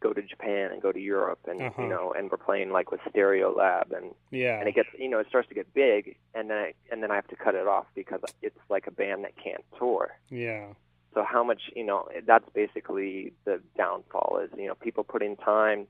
go 0.00 0.12
to 0.12 0.22
Japan 0.22 0.70
and 0.72 0.80
go 0.80 0.92
to 0.92 1.00
Europe, 1.00 1.40
and 1.46 1.60
Uh-huh. 1.60 1.82
you 1.82 1.88
know, 1.88 2.12
and 2.16 2.30
we're 2.30 2.38
playing 2.38 2.70
like 2.70 2.90
with 2.90 3.00
Stereo 3.10 3.54
Lab, 3.54 3.92
and 3.92 4.14
Yeah. 4.30 4.58
and 4.58 4.68
it 4.68 4.74
gets, 4.74 4.88
you 4.98 5.08
know, 5.08 5.18
it 5.18 5.26
starts 5.28 5.48
to 5.48 5.54
get 5.54 5.72
big, 5.74 6.16
and 6.34 6.48
then 6.50 6.56
I, 6.58 6.74
and 6.90 7.02
then 7.02 7.10
I 7.10 7.16
have 7.16 7.28
to 7.28 7.36
cut 7.36 7.54
it 7.54 7.66
off 7.66 7.86
because 7.94 8.20
it's 8.42 8.58
like 8.68 8.86
a 8.86 8.90
band 8.90 9.24
that 9.24 9.36
can't 9.36 9.64
tour. 9.78 10.18
yeah. 10.28 10.66
So 11.12 11.24
how 11.24 11.42
much, 11.42 11.62
you 11.74 11.82
know, 11.82 12.08
that's 12.24 12.48
basically 12.54 13.32
the 13.44 13.60
downfall 13.76 14.38
is, 14.44 14.50
you 14.56 14.68
know, 14.68 14.76
people 14.76 15.02
put 15.02 15.22
in 15.22 15.34
time. 15.36 15.88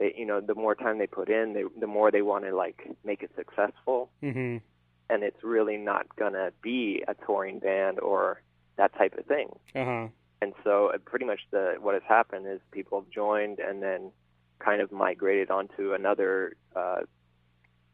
They, 0.00 0.14
you 0.16 0.24
know, 0.24 0.40
the 0.40 0.54
more 0.54 0.74
time 0.74 0.98
they 0.98 1.06
put 1.06 1.28
in, 1.28 1.52
they, 1.52 1.64
the 1.78 1.86
more 1.86 2.10
they 2.10 2.22
want 2.22 2.44
to 2.46 2.56
like 2.56 2.78
make 3.04 3.22
it 3.22 3.30
successful, 3.36 4.10
hmm 4.20 4.56
and 5.10 5.24
it's 5.24 5.42
really 5.42 5.76
not 5.76 6.06
gonna 6.16 6.52
be 6.62 7.02
a 7.06 7.14
touring 7.26 7.58
band 7.58 7.98
or 8.00 8.40
that 8.76 8.92
type 8.96 9.14
of 9.18 9.26
thing. 9.26 9.48
Uh 9.74 9.84
huh. 9.84 10.06
And 10.40 10.54
so, 10.64 10.72
uh, 10.94 10.98
pretty 11.04 11.26
much 11.26 11.40
the 11.50 11.64
what 11.84 11.94
has 11.94 12.02
happened 12.08 12.46
is 12.46 12.60
people 12.72 13.00
have 13.00 13.10
joined 13.10 13.58
and 13.58 13.82
then 13.82 14.10
kind 14.58 14.80
of 14.80 14.90
migrated 14.90 15.50
onto 15.50 15.92
another. 15.92 16.54
Uh, 16.74 17.00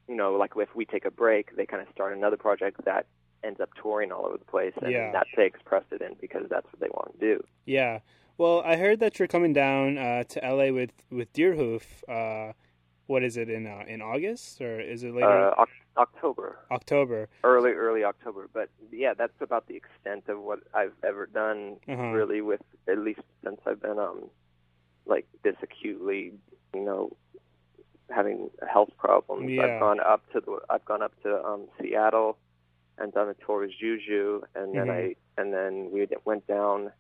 you 0.09 0.15
know, 0.15 0.31
like 0.43 0.53
if 0.57 0.73
we 0.77 0.85
take 0.85 1.05
a 1.05 1.11
break, 1.11 1.57
they 1.57 1.67
kind 1.67 1.83
of 1.83 1.89
start 1.93 2.17
another 2.17 2.37
project 2.37 2.85
that 2.85 3.07
ends 3.43 3.61
up 3.61 3.71
touring 3.83 4.13
all 4.13 4.27
over 4.27 4.39
the 4.39 4.45
place, 4.45 4.75
and 4.81 4.93
Yeah. 4.93 5.11
that 5.11 5.27
takes 5.35 5.59
precedent 5.65 6.21
because 6.21 6.45
that's 6.49 6.67
what 6.67 6.81
they 6.81 6.89
want 6.91 7.19
to 7.19 7.19
do. 7.19 7.45
Yeah. 7.65 7.99
Well, 8.39 8.63
I 8.65 8.77
heard 8.77 9.01
that 9.01 9.19
you're 9.19 9.29
coming 9.29 9.53
down 9.53 9.97
uh, 9.99 10.25
to 10.25 10.41
LA 10.41 10.71
with 10.73 10.91
with 11.11 11.33
Deerhoof. 11.33 11.83
Uh, 12.09 12.53
what 13.07 13.23
is 13.23 13.37
it 13.37 13.49
in 13.49 13.67
uh, 13.67 13.85
in 13.87 14.03
August 14.03 14.61
or 14.61 14.81
is 14.81 15.03
it 15.05 15.15
later 15.15 15.49
Uh, 15.51 15.55
Oc- 15.63 15.69
October, 15.97 16.59
October? 16.71 17.29
early 17.45 17.71
early 17.73 18.05
October, 18.05 18.49
but 18.53 18.69
yeah, 18.93 19.15
that's 19.15 19.41
about 19.41 19.67
the 19.69 19.77
extent 19.77 20.25
of 20.29 20.41
what 20.41 20.59
I've 20.75 20.93
ever 21.03 21.27
done. 21.27 21.77
Uh-huh. 21.89 22.03
Really, 22.09 22.41
with 22.43 22.61
at 22.89 22.99
least 22.99 23.21
since 23.43 23.61
I've 23.67 23.81
been 23.81 23.99
um 23.99 24.29
like 25.07 25.27
this 25.43 25.57
acutely, 25.63 26.33
you 26.75 26.81
know, 26.85 27.17
having 28.11 28.51
health 28.71 28.91
problems. 28.99 29.49
Yeah. 29.51 29.63
I've 29.63 29.81
gone 29.81 30.01
up 30.01 30.31
to 30.33 30.41
the 30.41 30.59
I've 30.69 30.85
gone 30.85 31.01
up 31.01 31.13
to 31.23 31.43
um 31.43 31.69
Seattle 31.81 32.37
and 32.99 33.13
done 33.15 33.29
a 33.29 33.35
tour 33.47 33.61
with 33.61 33.71
Juju, 33.81 34.43
and 34.55 34.75
then 34.75 34.89
Mhm. 34.89 34.91
I 34.91 35.17
and 35.41 35.55
then 35.55 35.91
we 35.91 36.07
went 36.27 36.47
down 36.47 36.93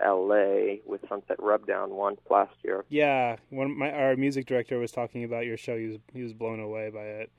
L.A. 0.00 0.80
with 0.86 1.00
Sunset 1.08 1.36
Rubdown 1.40 1.90
once 1.90 2.20
last 2.30 2.54
year. 2.64 2.84
Yeah. 2.88 3.36
When 3.50 3.76
my 3.78 3.90
our 3.92 4.16
music 4.16 4.46
director 4.46 4.78
was 4.78 4.92
talking 4.92 5.24
about 5.24 5.46
your 5.46 5.56
show, 5.56 5.76
he 5.76 5.86
was 5.86 5.98
he 6.12 6.22
was 6.22 6.32
blown 6.32 6.60
away 6.60 6.90
by 6.90 7.04
it. 7.04 7.32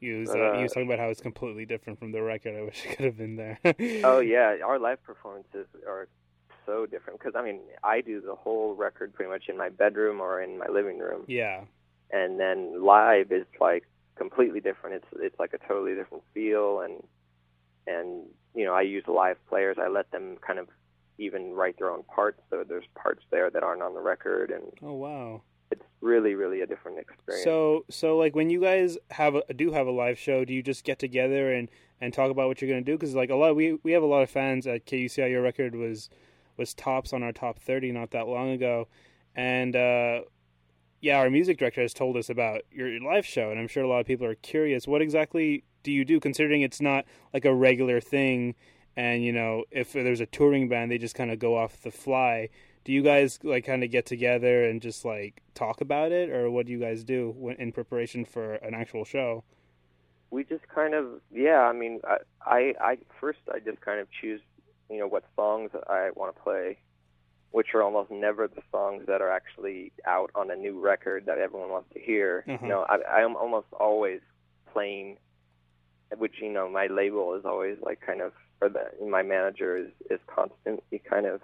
He 0.00 0.12
was 0.12 0.28
uh, 0.30 0.54
he 0.56 0.62
was 0.62 0.72
Uh, 0.72 0.74
talking 0.74 0.88
about 0.88 0.98
how 0.98 1.08
it's 1.08 1.20
completely 1.20 1.64
different 1.66 1.98
from 1.98 2.12
the 2.12 2.22
record. 2.22 2.54
I 2.56 2.62
wish 2.62 2.84
I 2.88 2.94
could 2.94 3.04
have 3.06 3.16
been 3.16 3.36
there. 3.36 3.58
Oh 4.04 4.20
yeah, 4.34 4.56
our 4.64 4.78
live 4.78 5.02
performances 5.02 5.66
are 5.86 6.08
so 6.66 6.84
different 6.86 7.18
because 7.18 7.34
I 7.36 7.42
mean 7.42 7.60
I 7.82 8.00
do 8.00 8.20
the 8.20 8.34
whole 8.34 8.74
record 8.74 9.14
pretty 9.14 9.30
much 9.30 9.44
in 9.48 9.56
my 9.56 9.68
bedroom 9.68 10.20
or 10.20 10.40
in 10.42 10.58
my 10.58 10.66
living 10.68 10.98
room, 10.98 11.24
Yeah. 11.28 11.62
and 12.10 12.38
then 12.38 12.84
live 12.84 13.32
is 13.32 13.46
like 13.60 13.84
completely 14.16 14.60
different. 14.60 14.96
It's 14.96 15.22
it's 15.22 15.38
like 15.38 15.52
a 15.54 15.58
totally 15.66 15.94
different 15.94 16.24
feel, 16.34 16.80
and 16.80 17.02
and 17.86 18.24
you 18.54 18.64
know 18.64 18.74
I 18.74 18.82
use 18.82 19.04
live 19.08 19.38
players. 19.48 19.76
I 19.80 19.88
let 19.88 20.10
them 20.10 20.36
kind 20.46 20.58
of 20.58 20.68
even 21.18 21.52
write 21.52 21.78
their 21.78 21.90
own 21.90 22.02
parts, 22.04 22.40
so 22.50 22.64
there's 22.68 22.84
parts 22.94 23.22
there 23.30 23.50
that 23.50 23.62
aren't 23.62 23.82
on 23.82 23.94
the 23.94 24.00
record, 24.00 24.50
and 24.50 24.64
Oh 24.82 24.94
wow. 24.94 25.42
it's 25.70 25.84
really 26.00 26.34
really 26.34 26.60
a 26.60 26.66
different 26.66 26.98
experience. 26.98 27.44
So 27.44 27.84
so 27.90 28.16
like 28.16 28.34
when 28.36 28.50
you 28.50 28.60
guys 28.60 28.98
have 29.10 29.34
a, 29.34 29.54
do 29.54 29.72
have 29.72 29.86
a 29.86 29.90
live 29.92 30.18
show, 30.18 30.44
do 30.44 30.52
you 30.52 30.62
just 30.62 30.84
get 30.84 30.98
together 30.98 31.52
and 31.52 31.68
and 32.00 32.12
talk 32.12 32.30
about 32.30 32.48
what 32.48 32.60
you're 32.60 32.70
gonna 32.70 32.82
do? 32.82 32.92
Because 32.92 33.14
like 33.14 33.30
a 33.30 33.34
lot 33.34 33.56
we 33.56 33.78
we 33.82 33.92
have 33.92 34.02
a 34.02 34.06
lot 34.06 34.22
of 34.22 34.30
fans 34.30 34.66
at 34.66 34.86
KUCI. 34.86 35.30
Your 35.30 35.42
record 35.42 35.74
was 35.74 36.08
was 36.56 36.74
tops 36.74 37.12
on 37.12 37.22
our 37.22 37.32
top 37.32 37.58
thirty 37.58 37.92
not 37.92 38.10
that 38.12 38.28
long 38.28 38.50
ago, 38.50 38.88
and 39.34 39.74
uh, 39.76 40.20
yeah, 41.00 41.18
our 41.18 41.30
music 41.30 41.58
director 41.58 41.82
has 41.82 41.92
told 41.94 42.16
us 42.16 42.30
about 42.30 42.62
your 42.70 42.88
live 43.00 43.26
show, 43.26 43.50
and 43.50 43.58
I'm 43.60 43.68
sure 43.68 43.82
a 43.82 43.88
lot 43.88 44.00
of 44.00 44.06
people 44.06 44.26
are 44.26 44.34
curious. 44.36 44.86
What 44.86 45.02
exactly 45.02 45.64
do 45.82 45.92
you 45.92 46.04
do, 46.04 46.18
considering 46.20 46.62
it's 46.62 46.80
not 46.80 47.04
like 47.34 47.44
a 47.44 47.54
regular 47.54 48.00
thing? 48.00 48.54
And 48.96 49.22
you 49.22 49.32
know, 49.32 49.64
if 49.70 49.92
there's 49.92 50.20
a 50.20 50.26
touring 50.26 50.68
band, 50.68 50.90
they 50.90 50.98
just 50.98 51.14
kind 51.14 51.30
of 51.30 51.38
go 51.38 51.56
off 51.56 51.82
the 51.82 51.90
fly. 51.90 52.48
Do 52.84 52.92
you 52.92 53.02
guys 53.02 53.38
like 53.42 53.66
kind 53.66 53.82
of 53.84 53.90
get 53.90 54.06
together 54.06 54.64
and 54.64 54.80
just 54.80 55.04
like 55.04 55.42
talk 55.54 55.80
about 55.80 56.12
it, 56.12 56.30
or 56.30 56.50
what 56.50 56.66
do 56.66 56.72
you 56.72 56.78
guys 56.78 57.04
do 57.04 57.34
when, 57.36 57.56
in 57.56 57.72
preparation 57.72 58.24
for 58.24 58.54
an 58.54 58.74
actual 58.74 59.04
show? 59.04 59.44
We 60.30 60.44
just 60.44 60.66
kind 60.68 60.94
of, 60.94 61.20
yeah. 61.32 61.60
I 61.60 61.72
mean, 61.72 62.00
I, 62.04 62.16
I, 62.44 62.74
I 62.80 62.98
first 63.20 63.40
I 63.52 63.58
just 63.58 63.80
kind 63.80 64.00
of 64.00 64.08
choose, 64.20 64.40
you 64.90 64.98
know, 64.98 65.06
what 65.06 65.24
songs 65.36 65.70
I 65.88 66.10
want 66.14 66.34
to 66.34 66.42
play 66.42 66.78
which 67.56 67.68
are 67.74 67.82
almost 67.82 68.10
never 68.10 68.46
the 68.46 68.60
songs 68.70 69.04
that 69.06 69.22
are 69.22 69.30
actually 69.30 69.90
out 70.04 70.30
on 70.34 70.50
a 70.50 70.54
new 70.54 70.78
record 70.78 71.24
that 71.24 71.38
everyone 71.38 71.70
wants 71.70 71.88
to 71.94 71.98
hear. 71.98 72.44
Uh-huh. 72.46 72.58
You 72.60 72.68
know, 72.68 72.86
I, 72.86 73.20
I'm 73.20 73.34
almost 73.34 73.68
always 73.72 74.20
playing, 74.74 75.16
which 76.18 76.34
you 76.42 76.50
know, 76.52 76.68
my 76.68 76.86
label 76.88 77.34
is 77.34 77.46
always 77.46 77.78
like 77.80 78.02
kind 78.02 78.20
of, 78.20 78.32
or 78.60 78.68
the 78.68 78.84
my 79.06 79.22
manager 79.22 79.76
is 79.76 79.88
is 80.10 80.20
constantly 80.26 80.98
kind 81.08 81.26
of 81.26 81.40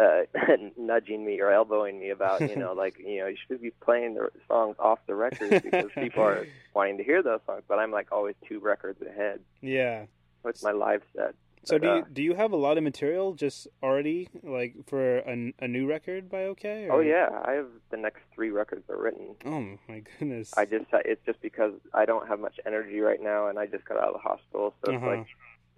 uh 0.00 0.20
nudging 0.76 1.24
me 1.24 1.40
or 1.40 1.50
elbowing 1.52 1.98
me 1.98 2.10
about 2.10 2.40
you 2.48 2.56
know 2.56 2.72
like 2.72 2.96
you 2.98 3.18
know 3.20 3.26
you 3.26 3.36
should 3.48 3.60
be 3.60 3.72
playing 3.84 4.14
the 4.14 4.28
songs 4.48 4.76
off 4.78 4.98
the 5.06 5.14
record 5.14 5.62
because 5.62 5.90
people 5.98 6.22
are 6.22 6.46
wanting 6.74 6.96
to 6.98 7.04
hear 7.04 7.22
those 7.22 7.40
songs 7.46 7.62
but 7.68 7.78
i'm 7.78 7.90
like 7.90 8.08
always 8.12 8.34
two 8.48 8.60
records 8.60 9.00
ahead 9.02 9.40
Yeah. 9.60 10.04
with 10.44 10.62
my 10.62 10.70
live 10.72 11.02
set 11.16 11.34
So 11.64 11.76
But, 11.76 11.82
do 11.82 11.88
you 11.88 12.02
uh, 12.02 12.04
do 12.12 12.22
you 12.22 12.34
have 12.34 12.52
a 12.52 12.56
lot 12.56 12.78
of 12.78 12.84
material 12.84 13.34
just 13.34 13.66
already 13.82 14.28
like 14.42 14.72
for 14.86 15.18
a, 15.18 15.52
a 15.58 15.68
new 15.68 15.86
record 15.88 16.30
by 16.30 16.44
OK? 16.44 16.86
Or? 16.88 16.92
oh 16.94 17.00
yeah 17.00 17.28
i 17.44 17.52
have 17.52 17.68
the 17.90 17.96
next 17.96 18.20
three 18.34 18.50
records 18.50 18.84
are 18.88 18.96
written 19.04 19.34
Oh 19.44 19.60
my 19.88 20.00
goodness. 20.18 20.52
I 20.56 20.64
just 20.64 20.86
it's 21.04 21.24
just 21.26 21.40
because 21.42 21.74
I 21.92 22.04
don't 22.06 22.26
have 22.28 22.38
much 22.40 22.58
energy 22.64 23.00
right 23.00 23.20
now, 23.20 23.48
and 23.48 23.58
I 23.58 23.66
just 23.66 23.84
got 23.84 23.98
out 23.98 24.08
of 24.14 24.16
the 24.18 24.24
hospital, 24.30 24.74
so 24.80 24.92
it's 24.92 25.02
Uh-huh. 25.02 25.10
like 25.16 25.26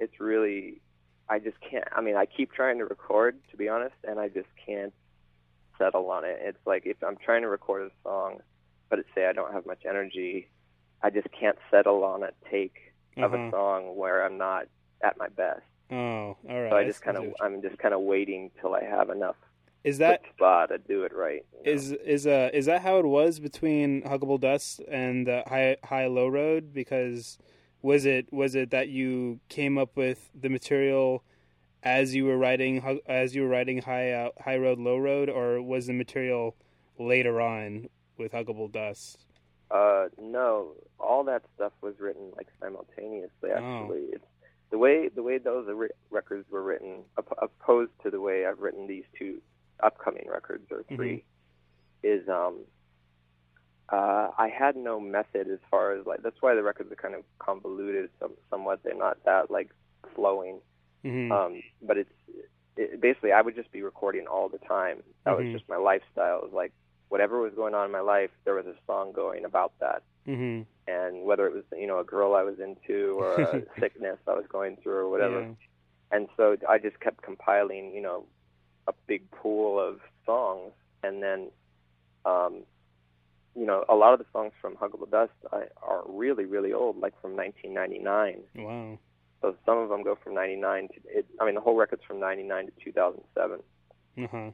it's 0.02 0.18
really 0.20 0.80
I 1.28 1.38
just 1.38 1.56
can't. 1.68 1.84
I 1.96 2.00
mean, 2.00 2.16
I 2.16 2.26
keep 2.26 2.52
trying 2.52 2.78
to 2.78 2.84
record, 2.84 3.32
to 3.50 3.56
be 3.56 3.68
honest, 3.68 3.94
and 4.08 4.18
I 4.18 4.28
just 4.28 4.48
can't 4.66 4.92
settle 5.78 6.10
on 6.10 6.24
it. 6.24 6.38
It's 6.42 6.64
like 6.66 6.82
if 6.86 6.96
I'm 7.06 7.16
trying 7.16 7.42
to 7.42 7.48
record 7.48 7.82
a 7.82 7.90
song, 8.02 8.40
but 8.90 8.98
it 8.98 9.06
say 9.14 9.26
I 9.26 9.32
don't 9.32 9.52
have 9.52 9.64
much 9.64 9.82
energy, 9.88 10.48
I 11.02 11.10
just 11.10 11.28
can't 11.38 11.58
settle 11.70 12.04
on 12.04 12.22
a 12.22 12.30
take 12.50 12.76
of 13.16 13.32
Uh-huh. 13.34 13.42
a 13.48 13.50
song 13.50 13.96
where 13.96 14.24
I'm 14.24 14.36
not 14.38 14.64
at 15.02 15.16
my 15.18 15.28
best. 15.28 15.62
Oh, 15.90 16.36
all 16.48 16.60
right. 16.62 16.70
So 16.70 16.76
I 16.76 16.80
I 16.80 16.84
just 16.84 17.02
kind 17.02 17.16
of 17.16 17.24
I'm 17.40 17.62
just 17.62 17.78
kind 17.78 17.94
of 17.94 18.00
waiting 18.00 18.50
till 18.60 18.74
I 18.74 18.82
have 18.84 19.08
enough 19.10 19.36
Is 19.84 19.98
that 19.98 20.20
spot 20.34 20.68
to 20.70 20.78
do 20.78 21.02
it 21.04 21.12
right. 21.14 21.44
you 21.52 21.58
know? 21.64 21.72
is 21.76 21.92
is 21.92 22.26
uh 22.26 22.50
is 22.52 22.66
that 22.66 22.82
how 22.82 22.98
it 22.98 23.06
was 23.06 23.40
between 23.40 24.02
Huggable 24.02 24.40
Dust 24.40 24.80
and 24.88 25.28
uh, 25.28 25.42
High 25.46 25.76
High 25.84 26.06
Low 26.06 26.28
Road? 26.28 26.72
Because 26.72 27.38
was 27.82 28.06
it 28.06 28.32
was 28.32 28.54
it 28.54 28.70
that 28.70 28.88
you 28.88 29.40
came 29.48 29.76
up 29.76 29.96
with 29.96 30.30
the 30.40 30.48
material 30.48 31.22
as 31.82 32.14
you 32.14 32.24
were 32.24 32.38
writing 32.38 33.00
as 33.06 33.34
you 33.34 33.42
were 33.42 33.48
writing 33.48 33.82
High 33.82 34.12
uh, 34.12 34.30
High 34.40 34.56
Road 34.56 34.78
Low 34.78 34.96
Road, 34.96 35.28
or 35.28 35.60
was 35.60 35.88
the 35.88 35.92
material 35.92 36.56
later 36.98 37.40
on 37.40 37.88
with 38.16 38.32
Huggable 38.32 38.70
Dust? 38.70 39.26
Uh, 39.70 40.08
no, 40.20 40.72
all 41.00 41.24
that 41.24 41.42
stuff 41.54 41.72
was 41.80 41.94
written 41.98 42.30
like 42.36 42.48
simultaneously. 42.60 43.50
Oh. 43.50 43.90
It's 44.12 44.24
the 44.70 44.78
way 44.78 45.08
the 45.08 45.22
way 45.22 45.38
those 45.38 45.66
re- 45.68 45.88
records 46.10 46.48
were 46.50 46.62
written, 46.62 47.02
op- 47.18 47.36
opposed 47.40 47.92
to 48.04 48.10
the 48.10 48.20
way 48.20 48.46
I've 48.46 48.60
written 48.60 48.86
these 48.86 49.04
two 49.18 49.40
upcoming 49.82 50.26
records 50.30 50.70
or 50.70 50.84
3 50.94 51.24
is 52.02 52.28
um. 52.28 52.60
Uh, 53.90 54.30
I 54.38 54.48
had 54.48 54.76
no 54.76 54.98
method 55.00 55.48
as 55.50 55.58
far 55.70 55.92
as 55.92 56.06
like 56.06 56.22
that's 56.22 56.40
why 56.40 56.54
the 56.54 56.62
records 56.62 56.90
are 56.92 56.96
kind 56.96 57.14
of 57.14 57.22
convoluted 57.38 58.10
some, 58.20 58.32
somewhat. 58.50 58.80
They're 58.82 58.94
not 58.96 59.18
that 59.24 59.50
like 59.50 59.70
flowing. 60.14 60.60
hmm 61.04 61.30
Um, 61.30 61.62
but 61.82 61.98
it's 61.98 62.10
it, 62.76 63.00
basically 63.00 63.32
I 63.32 63.42
would 63.42 63.54
just 63.54 63.72
be 63.72 63.82
recording 63.82 64.26
all 64.26 64.48
the 64.48 64.58
time. 64.58 65.02
That 65.24 65.32
Mhm. 65.32 65.38
was 65.38 65.52
just 65.52 65.68
my 65.68 65.76
lifestyle. 65.76 66.38
It 66.38 66.44
was 66.44 66.52
like 66.54 66.72
whatever 67.08 67.40
was 67.40 67.52
going 67.54 67.74
on 67.74 67.86
in 67.86 67.92
my 67.92 68.00
life, 68.00 68.30
there 68.44 68.54
was 68.54 68.66
a 68.66 68.74
song 68.86 69.12
going 69.12 69.44
about 69.44 69.72
that 69.80 70.02
hmm 70.24 70.62
and 70.88 71.24
whether 71.24 71.46
it 71.46 71.54
was 71.54 71.64
you 71.78 71.86
know 71.86 72.00
a 72.00 72.04
girl 72.04 72.34
I 72.34 72.42
was 72.42 72.58
into 72.58 73.18
or 73.20 73.40
a 73.42 73.62
sickness 73.80 74.18
I 74.26 74.32
was 74.32 74.46
going 74.50 74.76
through 74.82 74.96
or 74.96 75.08
whatever. 75.10 75.40
Yeah. 75.40 75.54
And 76.10 76.28
so 76.36 76.56
I 76.68 76.78
just 76.78 77.00
kept 77.00 77.22
compiling, 77.22 77.94
you 77.94 78.02
know, 78.02 78.26
a 78.86 78.92
big 79.06 79.30
pool 79.30 79.80
of 79.80 80.00
songs, 80.26 80.72
and 81.02 81.22
then, 81.22 81.50
um, 82.26 82.64
you 83.54 83.66
know, 83.66 83.84
a 83.88 83.94
lot 83.94 84.12
of 84.14 84.18
the 84.18 84.26
songs 84.32 84.52
from 84.60 84.76
Huggable 84.76 85.10
Dust 85.10 85.32
I, 85.52 85.64
are 85.82 86.02
really 86.08 86.44
really 86.46 86.72
old, 86.72 86.98
like 86.98 87.14
from 87.20 87.36
1999. 87.36 88.42
Wow. 88.64 88.98
So 89.42 89.56
some 89.66 89.78
of 89.78 89.88
them 89.88 90.02
go 90.04 90.16
from 90.22 90.34
99 90.34 90.88
to 90.88 90.94
it, 91.18 91.26
I 91.40 91.44
mean 91.44 91.54
the 91.54 91.60
whole 91.60 91.74
record's 91.76 92.04
from 92.04 92.20
99 92.20 92.66
to 92.66 92.72
2007. 92.84 93.60
Uh 94.18 94.26
huh. 94.30 94.50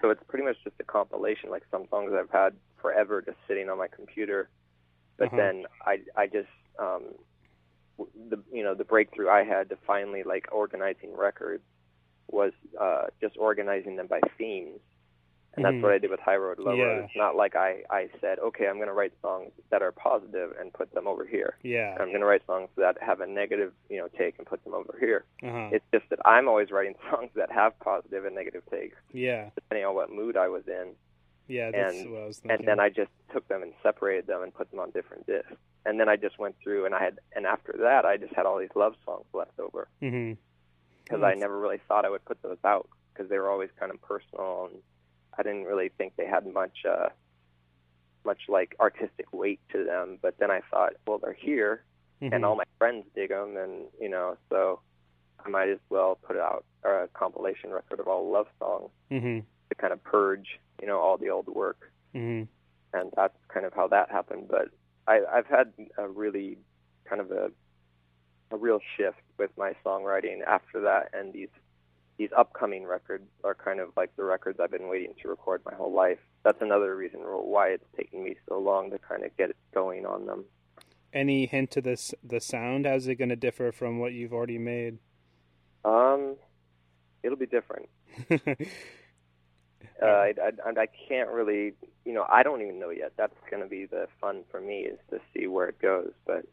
So 0.00 0.10
it's 0.10 0.22
pretty 0.28 0.44
much 0.44 0.56
just 0.64 0.76
a 0.80 0.84
compilation, 0.84 1.50
like 1.50 1.62
some 1.70 1.84
songs 1.90 2.12
I've 2.18 2.30
had 2.30 2.54
forever 2.80 3.22
just 3.22 3.38
sitting 3.46 3.68
on 3.68 3.78
my 3.78 3.88
computer. 3.88 4.48
But 5.18 5.28
Uh-huh. 5.28 5.36
then 5.36 5.64
I 5.86 6.00
I 6.16 6.26
just 6.26 6.48
um 6.78 7.02
the 8.30 8.42
you 8.52 8.64
know 8.64 8.74
the 8.74 8.84
breakthrough 8.84 9.28
I 9.28 9.44
had 9.44 9.68
to 9.68 9.76
finally 9.86 10.22
like 10.24 10.48
organizing 10.50 11.14
records 11.16 11.62
was 12.30 12.52
uh 12.80 13.04
just 13.20 13.36
organizing 13.36 13.96
them 13.96 14.06
by 14.08 14.20
themes. 14.38 14.80
And 15.54 15.64
that's 15.66 15.74
Mhm. 15.74 15.82
what 15.82 15.92
I 15.92 15.98
did 15.98 16.10
with 16.10 16.20
High 16.20 16.36
Road 16.36 16.58
Low 16.58 16.76
Road. 16.78 17.04
It's 17.04 17.16
not 17.16 17.36
like 17.36 17.54
I 17.56 17.84
I 17.90 18.08
said, 18.20 18.38
okay, 18.38 18.68
I'm 18.68 18.76
going 18.76 18.88
to 18.88 18.94
write 18.94 19.12
songs 19.20 19.52
that 19.70 19.82
are 19.82 19.92
positive 19.92 20.52
and 20.58 20.72
put 20.72 20.90
them 20.92 21.06
over 21.06 21.26
here. 21.26 21.58
Yeah. 21.62 21.92
I'm 22.00 22.08
going 22.08 22.20
to 22.20 22.26
write 22.26 22.44
songs 22.46 22.70
that 22.76 22.96
have 23.02 23.20
a 23.20 23.26
negative, 23.26 23.74
you 23.90 23.98
know, 23.98 24.08
take 24.08 24.38
and 24.38 24.46
put 24.46 24.64
them 24.64 24.72
over 24.72 24.96
here. 24.98 25.24
Uh 25.42 25.50
huh. 25.50 25.68
It's 25.72 25.84
just 25.92 26.08
that 26.08 26.20
I'm 26.24 26.48
always 26.48 26.70
writing 26.70 26.94
songs 27.10 27.30
that 27.34 27.50
have 27.52 27.78
positive 27.80 28.24
and 28.24 28.34
negative 28.34 28.62
takes 28.70 28.96
Yeah. 29.12 29.50
depending 29.54 29.84
on 29.84 29.94
what 29.94 30.10
mood 30.10 30.36
I 30.38 30.48
was 30.48 30.66
in. 30.68 30.96
Yeah. 31.48 31.70
That's 31.70 31.96
And- 32.00 32.12
what 32.12 32.22
I 32.22 32.26
was 32.26 32.38
thinking. 32.38 32.58
And 32.60 32.68
then 32.68 32.80
I 32.80 32.88
just 32.88 33.10
took 33.32 33.46
them 33.48 33.62
and 33.62 33.74
separated 33.82 34.26
them 34.26 34.42
and 34.42 34.54
put 34.54 34.70
them 34.70 34.80
on 34.80 34.90
different 34.92 35.26
discs. 35.26 35.52
And 35.84 36.00
then 36.00 36.08
I 36.08 36.16
just 36.16 36.38
went 36.38 36.56
through 36.62 36.86
and 36.86 36.94
I 36.94 37.02
had, 37.02 37.18
and 37.36 37.44
after 37.46 37.72
that, 37.80 38.06
I 38.06 38.16
just 38.16 38.32
had 38.32 38.46
all 38.46 38.56
these 38.56 38.74
love 38.74 38.94
songs 39.04 39.26
left 39.34 39.58
over 39.60 39.88
hmm 40.00 40.32
because 41.04 41.20
Oh, 41.22 41.26
I 41.26 41.34
never 41.34 41.58
really 41.58 41.78
thought 41.88 42.06
I 42.06 42.08
would 42.10 42.24
put 42.24 42.40
those 42.42 42.64
out 42.64 42.88
because 43.12 43.28
they 43.28 43.38
were 43.38 43.50
always 43.50 43.70
kind 43.72 43.90
of 43.92 44.00
personal 44.00 44.70
and 44.72 44.82
I 45.38 45.42
didn't 45.42 45.64
really 45.64 45.88
think 45.96 46.14
they 46.16 46.26
had 46.26 46.46
much, 46.46 46.84
uh, 46.88 47.08
much 48.24 48.42
like 48.48 48.76
artistic 48.80 49.32
weight 49.32 49.60
to 49.72 49.84
them. 49.84 50.18
But 50.20 50.38
then 50.38 50.50
I 50.50 50.60
thought, 50.70 50.92
well, 51.06 51.18
they're 51.18 51.32
here 51.32 51.82
Mhm. 52.20 52.32
and 52.34 52.44
all 52.44 52.54
my 52.54 52.64
friends 52.78 53.06
dig 53.14 53.30
them, 53.30 53.56
and 53.56 53.88
you 54.00 54.08
know, 54.08 54.36
so 54.48 54.80
I 55.44 55.48
might 55.48 55.68
as 55.68 55.80
well 55.88 56.16
put 56.22 56.36
out 56.36 56.64
a 56.84 57.08
compilation 57.14 57.70
record 57.72 57.98
of 58.00 58.06
all 58.08 58.30
love 58.30 58.46
songs 58.58 58.90
Mhm. 59.10 59.44
to 59.70 59.74
kind 59.74 59.92
of 59.92 60.02
purge, 60.04 60.60
you 60.80 60.86
know, 60.86 61.00
all 61.00 61.16
the 61.16 61.30
old 61.30 61.48
work. 61.48 61.90
Mhm. 62.14 62.46
and 62.94 63.10
that's 63.16 63.36
kind 63.48 63.64
of 63.64 63.72
how 63.72 63.88
that 63.88 64.10
happened. 64.10 64.46
But 64.48 64.68
I, 65.06 65.24
I've 65.24 65.46
had 65.46 65.72
a 65.96 66.06
really 66.08 66.58
kind 67.04 67.20
of 67.22 67.32
a 67.32 67.50
a 68.50 68.56
real 68.58 68.80
shift 68.96 69.22
with 69.38 69.50
my 69.56 69.72
songwriting 69.82 70.42
after 70.42 70.78
that, 70.82 71.08
and 71.14 71.32
these 71.32 71.48
these 72.18 72.30
upcoming 72.36 72.84
records 72.84 73.24
are 73.44 73.54
kind 73.54 73.80
of 73.80 73.88
like 73.96 74.14
the 74.16 74.24
records 74.24 74.60
I've 74.60 74.70
been 74.70 74.88
waiting 74.88 75.14
to 75.22 75.28
record 75.28 75.62
my 75.64 75.74
whole 75.74 75.92
life. 75.92 76.18
That's 76.44 76.60
another 76.60 76.94
reason 76.94 77.20
why 77.20 77.68
it's 77.68 77.84
taking 77.96 78.24
me 78.24 78.36
so 78.48 78.58
long 78.58 78.90
to 78.90 78.98
kind 78.98 79.24
of 79.24 79.36
get 79.36 79.50
it 79.50 79.56
going 79.74 80.06
on 80.06 80.26
them. 80.26 80.44
Any 81.12 81.46
hint 81.46 81.70
to 81.72 81.80
this 81.80 82.14
the 82.22 82.40
sound? 82.40 82.86
How's 82.86 83.06
it 83.06 83.16
going 83.16 83.28
to 83.28 83.36
differ 83.36 83.72
from 83.72 83.98
what 83.98 84.12
you've 84.12 84.32
already 84.32 84.58
made? 84.58 84.98
Um, 85.84 86.36
it'll 87.22 87.36
be 87.36 87.46
different. 87.46 87.88
Uh, 90.02 90.06
I, 90.06 90.32
I, 90.42 90.70
I 90.80 90.86
can't 91.08 91.30
really, 91.30 91.74
you 92.04 92.12
know, 92.12 92.26
I 92.28 92.42
don't 92.42 92.60
even 92.60 92.80
know 92.80 92.90
yet. 92.90 93.12
That's 93.16 93.36
going 93.48 93.62
to 93.62 93.68
be 93.68 93.86
the 93.86 94.08
fun 94.20 94.42
for 94.50 94.60
me 94.60 94.80
is 94.80 94.98
to 95.10 95.20
see 95.32 95.46
where 95.46 95.68
it 95.68 95.80
goes. 95.80 96.10
But 96.26 96.44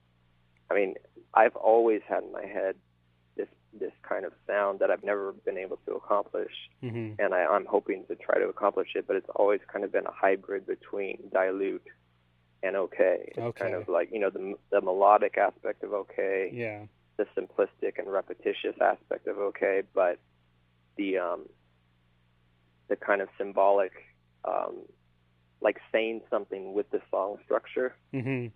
I 0.70 0.76
mean, 0.76 0.96
I've 1.34 1.56
always 1.56 2.02
had 2.08 2.24
in 2.24 2.32
my 2.32 2.46
head 2.46 2.76
this 3.40 3.48
this 3.84 3.96
kind 4.12 4.26
of 4.26 4.34
sound 4.46 4.80
that 4.80 4.90
I've 4.92 5.04
never 5.04 5.32
been 5.48 5.58
able 5.58 5.80
to 5.88 5.94
accomplish, 5.94 6.52
hmm 6.82 7.12
and 7.18 7.34
I, 7.34 7.42
I'm 7.46 7.66
hoping 7.66 8.04
to 8.10 8.16
try 8.16 8.38
to 8.44 8.48
accomplish 8.50 8.90
it. 8.96 9.06
But 9.08 9.16
it's 9.16 9.30
always 9.36 9.62
kind 9.72 9.86
of 9.86 9.92
been 9.92 10.06
a 10.06 10.12
hybrid 10.24 10.68
between 10.68 11.18
dilute 11.32 11.88
and 12.62 12.76
okay. 12.76 13.32
It's 13.36 13.58
kind 13.58 13.74
of 13.74 13.88
like 13.88 14.10
you 14.12 14.20
know 14.20 14.30
the 14.30 14.56
the 14.72 14.82
melodic 14.82 15.38
aspect 15.38 15.84
of 15.84 15.94
okay, 15.94 16.52
Yeah. 16.54 16.82
the 17.18 17.26
simplistic 17.38 17.94
and 17.98 18.12
repetitious 18.12 18.76
aspect 18.82 19.28
of 19.28 19.38
okay, 19.50 19.84
but 19.94 20.20
the 20.98 21.18
um, 21.18 21.42
the 22.90 22.98
kind 22.98 23.22
of 23.22 23.30
symbolic, 23.38 23.94
um, 24.44 24.74
like 25.62 25.78
saying 25.94 26.22
something 26.30 26.74
with 26.74 26.90
the 26.92 27.02
song 27.10 27.38
structure, 27.46 27.96
hmm 28.12 28.48
is, 28.48 28.52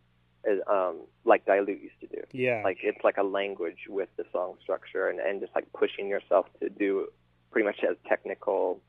um, 0.68 1.02
like 1.26 1.46
Dilute 1.46 1.82
used 1.82 2.00
to 2.02 2.08
do. 2.08 2.22
Yeah. 2.32 2.62
Like 2.64 2.80
it's 2.84 3.04
like 3.04 3.18
a 3.18 3.24
language 3.24 3.86
with 3.88 4.10
the 4.18 4.26
song 4.32 4.56
structure, 4.62 5.08
and 5.08 5.20
and 5.20 5.42
just 5.42 5.54
like 5.56 5.72
pushing 5.74 6.08
yourself 6.08 6.48
to 6.62 6.70
do 6.70 7.08
pretty 7.52 7.66
much 7.66 7.84
as 7.84 7.96
technical, 8.08 8.82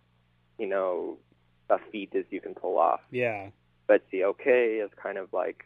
you 0.58 0.66
know, 0.66 1.18
a 1.70 1.78
feat 1.92 2.14
as 2.14 2.25
you 2.30 2.40
can 2.40 2.54
pull 2.54 2.78
off. 2.78 3.00
yeah. 3.11 3.49
But 3.87 4.02
the 4.11 4.25
OK 4.25 4.50
is 4.50 4.90
kind 4.96 5.18
of 5.18 5.32
like 5.32 5.64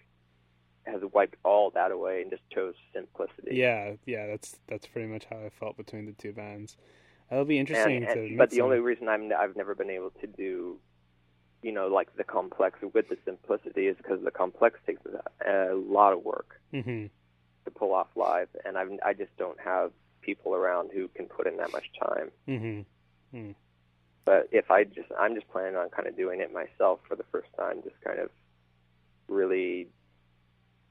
has 0.84 1.02
wiped 1.12 1.36
all 1.44 1.70
that 1.70 1.90
away 1.90 2.22
and 2.22 2.30
just 2.30 2.42
chose 2.50 2.74
simplicity. 2.94 3.56
Yeah, 3.56 3.92
yeah, 4.06 4.26
that's 4.26 4.58
that's 4.66 4.86
pretty 4.86 5.08
much 5.08 5.26
how 5.30 5.36
I 5.36 5.50
felt 5.50 5.76
between 5.76 6.06
the 6.06 6.12
two 6.12 6.32
bands. 6.32 6.76
It'll 7.30 7.44
be 7.44 7.58
interesting 7.58 8.04
and, 8.04 8.14
to. 8.14 8.26
And, 8.26 8.38
but 8.38 8.50
the 8.50 8.62
only 8.62 8.80
reason 8.80 9.08
I'm 9.08 9.30
I've 9.38 9.56
never 9.56 9.74
been 9.74 9.90
able 9.90 10.10
to 10.20 10.26
do, 10.26 10.78
you 11.62 11.72
know, 11.72 11.88
like 11.88 12.14
the 12.16 12.24
complex 12.24 12.78
with 12.94 13.08
the 13.08 13.18
simplicity 13.24 13.86
is 13.88 13.96
because 13.96 14.22
the 14.22 14.30
complex 14.30 14.78
takes 14.86 15.02
a, 15.46 15.74
lot 15.74 16.12
of 16.12 16.24
work 16.24 16.60
hmm 16.70 17.06
to 17.64 17.70
pull 17.74 17.92
off 17.92 18.08
live, 18.14 18.48
and 18.64 18.78
I 18.78 18.84
I 19.04 19.12
just 19.12 19.36
don't 19.36 19.58
have 19.60 19.90
people 20.20 20.54
around 20.54 20.90
who 20.92 21.08
can 21.08 21.26
put 21.26 21.46
in 21.46 21.56
that 21.56 21.72
much 21.72 21.86
time. 22.00 22.30
hmm 22.46 23.50
But 24.24 24.48
if 24.52 24.70
I 24.70 24.84
just 24.84 25.08
I'm 25.18 25.34
just 25.34 25.48
planning 25.48 25.76
on 25.76 25.88
kind 25.90 26.06
of 26.06 26.16
doing 26.16 26.40
it 26.40 26.52
myself 26.52 27.00
for 27.08 27.16
the 27.16 27.24
first 27.32 27.48
time, 27.56 27.82
just 27.82 28.00
kind 28.02 28.20
of 28.20 28.30
really, 29.28 29.88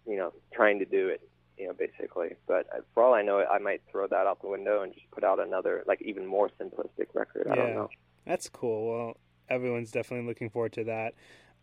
you 0.05 0.17
know, 0.17 0.33
trying 0.53 0.79
to 0.79 0.85
do 0.85 1.07
it. 1.07 1.21
You 1.57 1.67
know, 1.67 1.73
basically. 1.73 2.35
But 2.45 2.67
uh, 2.71 2.81
for 2.93 3.01
all 3.01 3.15
I 3.15 3.23
know, 3.23 3.43
I 3.43 3.57
might 3.57 3.81
throw 3.91 4.05
that 4.05 4.27
out 4.27 4.41
the 4.43 4.47
window 4.47 4.83
and 4.83 4.93
just 4.93 5.09
put 5.09 5.23
out 5.23 5.39
another, 5.39 5.83
like, 5.87 5.99
even 6.03 6.23
more 6.23 6.51
simplistic 6.61 7.07
record. 7.15 7.47
I 7.49 7.55
don't 7.55 7.73
know. 7.73 7.89
That's 8.27 8.47
cool. 8.47 8.87
Well, 8.87 9.17
everyone's 9.49 9.91
definitely 9.91 10.27
looking 10.27 10.49
forward 10.49 10.73
to 10.73 10.83
that. 10.85 11.13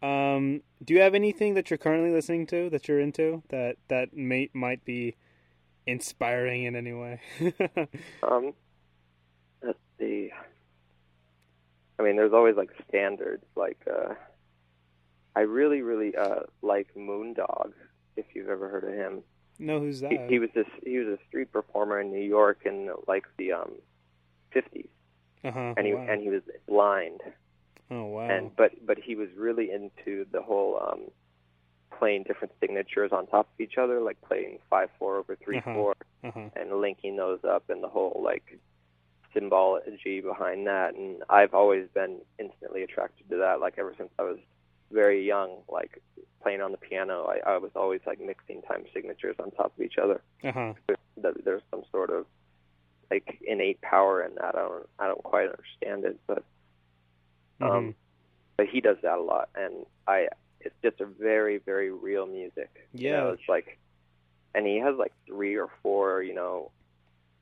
Um, 0.07 0.63
do 0.85 0.95
you 0.95 1.01
have 1.01 1.15
anything 1.15 1.55
that 1.55 1.71
you're 1.71 1.79
currently 1.79 2.11
listening 2.11 2.47
to 2.49 2.69
that 2.71 2.89
you're 2.89 3.01
into 3.01 3.43
that 3.49 3.77
that 3.89 4.15
may 4.15 4.51
might 4.53 4.85
be 4.85 5.17
inspiring 5.87 6.65
in 6.65 6.77
any 6.77 6.93
way? 6.93 7.21
Um, 8.23 8.53
let's 9.63 9.79
see. 9.99 10.31
I 11.99 12.03
mean, 12.03 12.17
there's 12.17 12.33
always 12.33 12.57
like 12.57 12.71
standards. 12.89 13.45
Like, 13.57 13.79
uh, 13.89 14.15
I 15.37 15.41
really, 15.41 15.83
really 15.83 16.17
uh, 16.17 16.41
like 16.63 16.89
Moondog. 16.97 17.73
If 18.17 18.27
you've 18.35 18.49
ever 18.49 18.69
heard 18.69 18.85
of 18.85 18.93
him, 18.95 19.23
no, 19.59 19.81
who's 19.81 20.01
that? 20.01 20.13
he, 20.13 20.19
he 20.29 20.39
was 20.39 20.51
this. 20.55 20.67
He 20.85 20.99
was 20.99 21.09
a 21.09 21.19
street 21.29 21.53
performer 21.53 22.01
in 22.01 22.11
New 22.11 22.23
York 22.23 22.61
in 22.65 22.91
like 23.07 23.25
the 23.39 23.53
um, 23.53 23.73
50s, 24.55 24.89
uh-huh. 25.45 25.75
and 25.77 25.87
he 25.87 25.95
wow. 25.95 26.07
and 26.09 26.21
he 26.21 26.29
was 26.29 26.43
blind. 26.69 27.21
Oh 27.91 28.05
wow. 28.05 28.29
And 28.29 28.55
but 28.57 28.73
but 28.87 28.99
he 28.99 29.15
was 29.15 29.29
really 29.37 29.71
into 29.71 30.27
the 30.33 30.43
whole 30.43 30.79
um, 30.81 31.01
playing 31.99 32.25
different 32.25 32.53
signatures 32.61 33.13
on 33.13 33.27
top 33.27 33.49
of 33.55 33.61
each 33.61 33.79
other, 33.79 34.01
like 34.01 34.21
playing 34.23 34.59
five 34.71 34.89
four 34.99 35.17
over 35.19 35.37
3 35.37 35.59
Uh-huh. 35.59 35.75
four. 35.75 35.95
uh-huh. 36.25 36.49
and 36.57 36.81
linking 36.81 37.17
those 37.17 37.41
up 37.45 37.69
and 37.69 37.83
the 37.83 37.89
whole 37.89 38.21
like 38.25 38.59
symbology 39.33 40.21
behind 40.21 40.67
that 40.67 40.95
and 40.95 41.23
I've 41.29 41.55
always 41.55 41.89
been 41.93 42.19
instantly 42.39 42.83
attracted 42.85 43.29
to 43.31 43.37
that 43.39 43.61
like 43.61 43.75
ever 43.79 43.93
since 43.99 44.11
I 44.19 44.23
was 44.23 44.39
very 44.93 45.27
young 45.27 45.57
like 45.69 46.01
playing 46.41 46.61
on 46.61 46.71
the 46.71 46.79
piano 46.79 47.25
I, 47.27 47.55
I 47.55 47.59
was 47.59 47.73
always 47.75 48.01
like 48.07 48.21
mixing 48.21 48.63
time 48.63 48.85
signatures 48.95 49.35
on 49.41 49.51
top 49.51 49.73
of 49.77 49.85
each 49.85 49.99
other 49.99 50.23
Uh-huh. 50.45 50.75
There's 51.17 51.63
some 51.71 51.83
sort 51.91 52.11
of 52.11 52.27
like 53.11 53.39
innate 53.47 53.81
power 53.81 54.23
in 54.23 54.35
that 54.37 54.55
I 54.55 54.61
don't 54.61 54.89
I 55.01 55.07
don't 55.09 55.23
quite 55.25 55.49
understand 55.49 56.05
it 56.05 56.19
but 56.29 56.45
Mhm. 57.61 57.71
um 57.71 57.95
but 58.57 58.67
he 58.69 58.81
does 58.81 58.97
that 59.03 59.19
a 59.19 59.23
lot 59.23 59.49
and 59.55 59.87
I 60.07 60.29
it's 60.61 60.75
just 60.83 61.01
a 61.01 61.07
very 61.07 61.59
very 61.59 61.91
real 61.91 62.27
music 62.27 62.71
you 62.93 63.11
Yeah. 63.11 63.17
know, 63.25 63.29
it's 63.31 63.49
like 63.49 63.79
and 64.55 64.67
he 64.67 64.79
has 64.79 64.97
like 64.97 65.13
three 65.27 65.57
or 65.57 65.69
four 65.83 66.23
you 66.23 66.35
know 66.35 66.71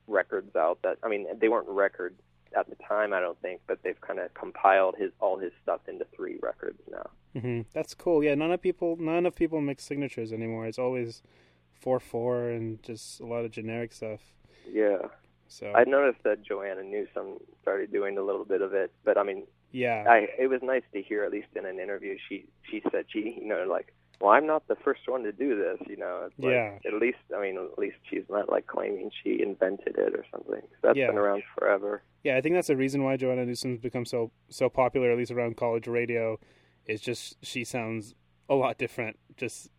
records 0.07 0.55
out 0.55 0.81
that 0.83 0.97
I 1.03 1.07
mean 1.09 1.27
they 1.39 1.47
weren't 1.49 1.67
records 1.69 2.19
at 2.55 2.69
the 2.69 2.75
time 2.75 3.13
I 3.13 3.19
don't 3.19 3.39
think 3.41 3.61
but 3.67 3.81
they've 3.83 3.99
kind 4.01 4.19
of 4.19 4.33
compiled 4.33 4.95
his 4.97 5.11
all 5.19 5.37
his 5.37 5.51
stuff 5.63 5.81
into 5.87 6.05
three 6.15 6.37
records 6.41 6.79
now 6.91 7.09
Mm-hmm. 7.35 7.61
That's 7.73 7.95
cool. 7.95 8.23
Yeah, 8.23 8.35
none 8.35 8.51
of 8.51 8.61
people 8.61 8.95
none 8.95 9.25
of 9.25 9.33
people 9.35 9.59
mix 9.59 9.83
signatures 9.83 10.31
anymore. 10.31 10.67
It's 10.67 10.77
always 10.77 11.23
four 11.71 11.99
four 11.99 12.49
and 12.49 12.81
just 12.83 13.19
a 13.19 13.25
lot 13.25 13.43
of 13.43 13.49
generic 13.49 13.91
stuff. 13.91 14.21
yeah 14.69 14.99
So 15.47 15.73
I 15.73 15.83
noticed 15.85 16.21
that 16.25 16.43
Joanna 16.43 16.83
Newsom 16.83 17.39
started 17.63 17.91
doing 17.91 18.19
a 18.19 18.21
little 18.21 18.45
bit 18.45 18.61
of 18.61 18.75
it 18.75 18.91
but 19.03 19.17
I 19.17 19.23
mean 19.23 19.47
yeah, 19.73 20.05
I 20.07 20.27
it 20.39 20.47
was 20.49 20.61
nice 20.63 20.83
to 20.93 21.01
hear 21.01 21.23
at 21.25 21.31
least 21.31 21.47
in 21.55 21.65
an 21.65 21.79
interview 21.79 22.17
she 22.29 22.45
she 22.69 22.81
said 22.91 23.05
she 23.09 23.37
you 23.41 23.47
know 23.47 23.65
like 23.67 23.93
well 24.21 24.31
I'm 24.31 24.45
not 24.47 24.67
the 24.69 24.75
first 24.77 25.01
one 25.07 25.23
to 25.23 25.31
do 25.33 25.57
this 25.57 25.79
you 25.89 25.97
know 25.97 26.27
it's 26.27 26.39
like, 26.39 26.51
Yeah. 26.53 26.77
at 26.85 26.93
least 27.01 27.17
I 27.35 27.41
mean 27.41 27.57
at 27.57 27.77
least 27.77 27.97
she's 28.09 28.23
not 28.29 28.49
like 28.49 28.67
claiming 28.67 29.11
she 29.23 29.41
invented 29.41 29.95
it 29.97 30.13
or 30.15 30.23
something 30.31 30.61
that's 30.81 30.97
Yeah. 30.97 31.07
been 31.07 31.17
around 31.17 31.43
forever 31.57 32.01
yeah. 32.23 32.37
I 32.37 32.41
think 32.41 32.55
that's 32.55 32.67
the 32.69 32.77
reason 32.77 33.03
why 33.03 33.17
Joanna 33.17 33.45
Newsom's 33.45 33.79
become 33.81 34.05
so 34.05 34.31
so 34.47 34.69
popular, 34.69 35.11
at 35.11 35.17
least 35.17 35.31
around 35.31 35.57
college 35.57 35.87
radio. 35.87 36.39
Is 36.85 37.01
just 37.01 37.43
she 37.43 37.63
sounds 37.65 38.13
a 38.49 38.55
lot 38.55 38.77
different. 38.77 39.17
Just 39.35 39.69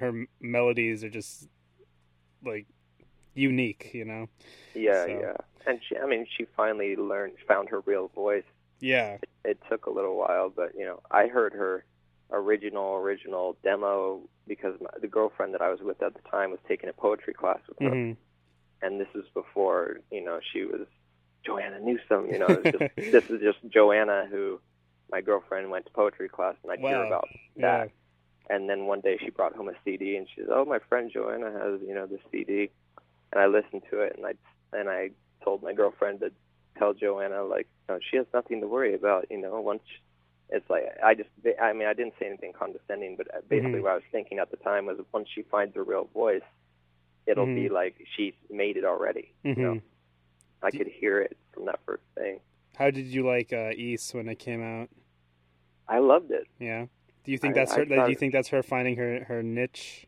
her 0.00 0.24
melodies 0.40 1.04
are 1.04 1.10
just 1.10 1.48
like 2.44 2.66
unique, 3.34 3.90
you 3.94 4.04
know. 4.04 4.28
yeah 4.74 5.04
So- 5.06 5.20
yeah 5.20 5.36
and 5.66 5.80
she 5.88 5.96
I 5.96 6.06
mean 6.06 6.26
she 6.36 6.46
finally 6.56 6.96
learned 6.96 7.34
found 7.46 7.68
her 7.68 7.80
real 7.80 8.08
voice 8.08 8.44
Yeah. 8.80 9.18
it 9.44 9.58
took 9.70 9.86
a 9.86 9.90
little 9.90 10.16
while 10.16 10.50
but 10.54 10.72
you 10.76 10.84
know 10.84 11.00
I 11.10 11.26
heard 11.26 11.52
her 11.52 11.84
original 12.32 12.94
original 12.94 13.56
demo 13.62 14.22
because 14.48 14.74
my, 14.80 14.90
the 15.00 15.08
girlfriend 15.08 15.54
that 15.54 15.62
I 15.62 15.70
was 15.70 15.80
with 15.82 16.02
at 16.02 16.14
the 16.14 16.28
time 16.30 16.50
was 16.50 16.60
taking 16.68 16.88
a 16.88 16.92
poetry 16.92 17.34
class 17.34 17.60
with 17.68 17.78
her 17.82 17.90
hmm 17.90 18.12
and 18.82 19.00
this 19.00 19.08
was 19.14 19.24
before 19.34 19.98
you 20.10 20.24
know 20.24 20.40
she 20.52 20.64
was 20.64 20.86
Joanna 21.46 21.78
Newsom. 21.80 22.30
You 22.30 22.38
know, 22.38 22.52
it 22.54 22.64
was 22.64 22.72
just, 22.72 22.84
this 23.12 23.24
is 23.30 23.40
just 23.40 23.72
Joanna 23.72 24.26
who 24.30 24.60
my 25.10 25.20
girlfriend 25.20 25.70
went 25.70 25.86
to 25.86 25.92
poetry 25.92 26.28
class, 26.28 26.54
and 26.62 26.72
I'd 26.72 26.80
hear 26.80 27.02
Wow. 27.02 27.06
about 27.06 27.30
Yeah. 27.56 27.84
that. 27.84 27.90
And 28.50 28.68
then 28.68 28.86
one 28.86 29.00
day 29.00 29.18
she 29.22 29.30
brought 29.30 29.54
home 29.56 29.68
a 29.68 29.72
CD, 29.84 30.16
and 30.16 30.26
she 30.34 30.40
says, 30.42 30.50
"Oh, 30.52 30.64
my 30.64 30.78
friend 30.88 31.10
Joanna 31.12 31.52
has 31.52 31.80
you 31.86 31.94
know 31.94 32.06
this 32.06 32.20
CD," 32.30 32.70
and 33.32 33.40
I 33.40 33.46
listened 33.46 33.82
to 33.90 34.00
it, 34.00 34.14
and 34.16 34.26
I 34.26 34.32
and 34.72 34.88
I 34.88 35.10
told 35.44 35.62
my 35.62 35.72
girlfriend 35.72 36.20
to 36.20 36.32
tell 36.78 36.94
Joanna 36.94 37.42
like, 37.44 37.66
no, 37.88 37.98
she 38.10 38.16
has 38.16 38.26
nothing 38.34 38.60
to 38.60 38.66
worry 38.68 38.94
about. 38.94 39.26
You 39.30 39.38
know, 39.38 39.60
once 39.60 39.82
it's 40.50 40.68
like 40.70 40.84
I 41.02 41.14
just 41.14 41.28
I 41.60 41.72
mean 41.72 41.88
I 41.88 41.92
didn't 41.94 42.14
say 42.20 42.26
anything 42.26 42.52
condescending, 42.52 43.16
but 43.16 43.26
basically 43.48 43.80
Mhm. 43.80 43.82
what 43.82 43.92
I 43.92 43.94
was 43.96 44.04
thinking 44.12 44.38
at 44.38 44.50
the 44.50 44.56
time 44.58 44.86
was 44.86 44.98
once 45.12 45.28
she 45.34 45.42
finds 45.42 45.74
her 45.74 45.82
real 45.82 46.04
voice, 46.12 46.42
it'll 47.26 47.46
be 47.46 47.68
Mhm. 47.68 47.72
like 47.72 47.94
she's 48.16 48.34
made 48.50 48.76
it 48.76 48.84
already. 48.84 49.32
hmm 49.42 49.48
You 49.48 49.54
know, 49.56 49.80
I 50.62 50.70
could 50.70 50.86
hear 50.86 51.20
it 51.20 51.36
from 51.52 51.64
that 51.66 51.80
first 51.84 52.04
thing. 52.14 52.40
How 52.76 52.90
did 52.90 53.06
you 53.06 53.24
like 53.26 53.52
uh, 53.52 53.72
Ys 53.76 54.12
when 54.14 54.28
it 54.28 54.38
came 54.38 54.62
out? 54.62 54.88
I 55.88 55.98
loved 55.98 56.30
it. 56.30 56.46
Yeah. 56.60 56.86
Do 57.24 57.32
you 57.32 57.38
think 57.38 57.54
that's 57.54 57.72
I 57.72 57.78
her? 57.78 57.84
Do 57.84 57.94
thought- 57.96 58.10
you 58.10 58.16
think 58.16 58.32
that's 58.32 58.48
her 58.48 58.62
finding 58.62 58.96
her 58.96 59.24
her 59.24 59.42
niche? 59.42 60.06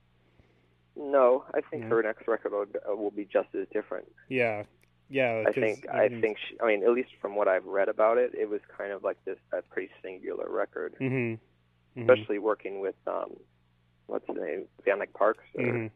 No, 0.96 1.44
I 1.54 1.60
think 1.60 1.84
Yeah. 1.84 1.88
her 1.90 2.02
next 2.02 2.26
record 2.26 2.52
will, 2.52 2.66
uh, 2.90 2.94
will 2.96 3.10
be 3.12 3.24
just 3.24 3.54
as 3.54 3.68
different. 3.68 4.10
Yeah. 4.28 4.64
Yeah. 5.10 5.44
I 5.46 5.52
think 5.52 5.86
I 5.88 6.08
think 6.08 6.36
she, 6.38 6.56
I 6.60 6.66
mean 6.66 6.82
at 6.84 6.90
least 6.90 7.10
from 7.20 7.34
what 7.36 7.48
I've 7.48 7.64
read 7.64 7.88
about 7.88 8.18
it, 8.18 8.32
it 8.34 8.48
was 8.48 8.60
kind 8.76 8.92
of 8.92 9.02
like 9.02 9.16
this 9.24 9.38
a 9.52 9.62
pretty 9.62 9.90
singular 10.02 10.48
record, 10.50 10.94
Mhm. 11.00 11.38
Mhm. 11.96 12.00
especially 12.02 12.38
working 12.38 12.80
with 12.80 12.94
um 13.06 13.36
what's 14.06 14.26
his 14.26 14.36
name 14.36 14.66
Van 14.84 14.98
Dyke 14.98 15.12
Parks. 15.14 15.44
Or, 15.54 15.62
Mhm. 15.64 15.90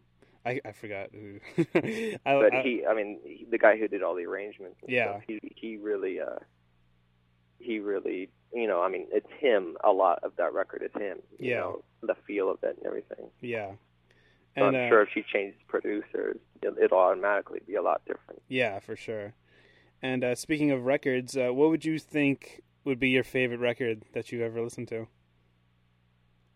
I 0.47 0.61
I 0.65 0.73
forgot 0.73 1.11
who. 1.13 1.39
I, 1.75 2.19
But 2.25 2.55
I- 2.55 2.63
he, 2.63 2.87
I 2.87 2.95
mean, 2.95 3.21
he, 3.25 3.47
the 3.51 3.59
guy 3.59 3.77
who 3.79 3.87
did 3.89 4.03
all 4.03 4.15
the 4.15 4.27
arrangements. 4.27 4.79
Yeah. 4.87 5.11
stuff, 5.13 5.23
he 5.29 5.41
he 5.57 5.77
really 5.77 6.21
uh 6.21 6.39
he 7.59 7.79
really 7.79 8.29
you 8.53 8.67
know 8.67 8.83
I 8.83 8.89
mean 8.89 9.07
it's 9.13 9.31
him 9.39 9.77
a 9.85 9.93
lot 9.93 10.21
of 10.25 10.35
that 10.37 10.53
record 10.55 10.83
is 10.83 10.93
him. 11.01 11.19
You 11.39 11.51
Yeah. 11.51 11.61
know, 11.61 11.85
the 12.03 12.15
feel 12.27 12.51
of 12.51 12.63
it 12.65 12.77
and 12.79 12.87
everything. 12.87 13.31
yeah. 13.41 13.73
So 14.57 14.67
And 14.67 14.77
I'm 14.77 14.87
uh, 14.87 14.89
sure 14.89 15.03
if 15.03 15.09
she 15.15 15.25
changes 15.33 15.59
producers, 15.69 16.37
it, 16.63 16.75
it'll 16.83 16.99
automatically 16.99 17.61
be 17.67 17.75
a 17.75 17.83
lot 17.83 18.03
different. 18.07 18.43
yeah, 18.49 18.79
for 18.81 18.97
sure. 18.97 19.35
And 20.03 20.25
uh, 20.25 20.35
speaking 20.35 20.73
of 20.73 20.85
records, 20.85 21.37
uh, 21.37 21.51
what 21.53 21.71
would 21.71 21.85
you 21.85 21.99
think 21.99 22.61
would 22.85 22.99
be 22.99 23.11
your 23.11 23.25
favorite 23.25 23.61
record 23.61 24.03
that 24.15 24.33
you've 24.33 24.43
ever 24.43 24.61
listened 24.61 24.89
to? 24.89 25.07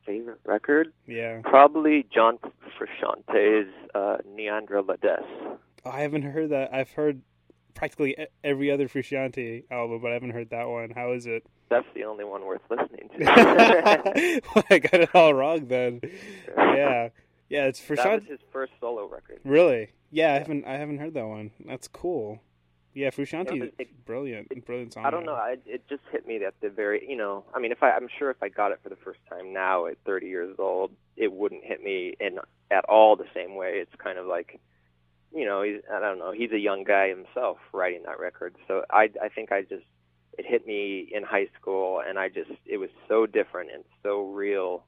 Favorite 0.05 0.41
record? 0.45 0.93
Yeah. 1.07 1.41
Probably 1.45 2.07
John 2.13 2.39
Frusciante's 2.79 3.73
uh, 3.95 4.19
Niandra 4.29 4.85
LaDes. 4.85 5.25
Oh, 5.85 5.91
I 5.91 6.01
haven't 6.01 6.23
heard 6.23 6.51
that. 6.51 6.75
I've 6.75 6.91
heard 6.91 7.23
practically 7.75 8.17
every 8.43 8.71
other 8.71 8.89
Frusciante 8.89 9.65
album, 9.71 10.01
but 10.01 10.11
I 10.11 10.15
haven't 10.15 10.31
heard 10.31 10.51
that 10.51 10.69
one. 10.69 10.91
How 10.91 11.13
is 11.13 11.27
it? 11.27 11.45
That's 11.69 11.87
the 11.95 12.05
only 12.05 12.25
one 12.25 12.45
worth 12.45 12.63
listening 12.71 13.09
to. 13.19 13.25
I 14.71 14.79
got 14.79 15.01
it 15.01 15.15
all 15.15 15.35
wrong 15.35 15.67
then. 15.67 16.01
Yeah. 16.57 17.09
Yeah, 17.49 17.67
it's 17.67 17.81
that 17.81 17.99
was 18.13 18.23
his 18.29 18.41
first 18.53 18.73
solo 18.81 19.07
record. 19.07 19.41
Really? 19.45 19.91
Yeah, 20.11 20.35
I 20.35 20.39
haven't 20.39 20.65
I 20.67 20.75
haven't 20.75 20.99
heard 20.99 21.15
that 21.15 21.27
one. 21.27 21.51
That's 21.65 21.89
cool. 21.89 22.41
Yeah, 22.95 23.11
Frusciante, 23.11 23.63
It- 23.63 23.75
it- 23.79 24.07
brilliant, 24.07 24.65
brilliant 24.65 24.95
song. 24.95 25.05
I 25.05 25.11
don't 25.11 25.27
know. 25.27 25.35
I, 25.35 25.57
it 25.67 25.87
just 25.87 26.01
hit 26.11 26.27
me 26.27 26.43
at 26.43 26.59
the 26.63 26.71
very, 26.71 27.07
you 27.07 27.15
know, 27.17 27.45
I 27.55 27.59
mean, 27.61 27.71
if 27.71 27.83
I, 27.83 27.91
I'm 27.91 28.09
sure 28.19 28.31
if 28.31 28.43
I 28.43 28.49
got 28.49 28.73
it 28.73 28.81
for 28.83 28.89
the 28.89 28.97
first 28.97 29.21
time 29.29 29.53
now 29.53 29.85
at 29.85 29.99
30 30.07 30.27
years 30.29 30.57
old, 30.59 30.93
it 31.15 31.31
wouldn't 31.31 31.63
hit 31.63 31.83
me 31.85 32.15
in 32.19 32.39
at 32.71 32.87
all 32.87 33.15
the 33.15 33.27
same 33.35 33.55
way. 33.55 33.73
It's 33.75 33.95
kind 33.99 34.17
of 34.17 34.25
like, 34.25 34.59
you 35.31 35.45
know, 35.45 35.61
he's, 35.61 35.83
I 35.93 36.01
don't 36.01 36.19
know, 36.19 36.33
he's 36.33 36.53
a 36.53 36.59
young 36.59 36.85
guy 36.85 37.09
himself 37.11 37.59
writing 37.75 38.05
that 38.07 38.19
record. 38.19 38.57
So 38.67 38.85
I, 38.91 39.11
I 39.23 39.29
think 39.29 39.53
I 39.53 39.61
just, 39.61 39.85
it 40.39 40.47
hit 40.47 40.67
me 40.67 41.07
in 41.13 41.23
high 41.23 41.49
school, 41.61 42.01
and 42.01 42.19
I 42.19 42.31
just, 42.31 42.51
it 42.65 42.79
was 42.79 42.89
so 43.09 43.27
different 43.27 43.73
and 43.75 43.85
so 44.03 44.23
real 44.31 44.85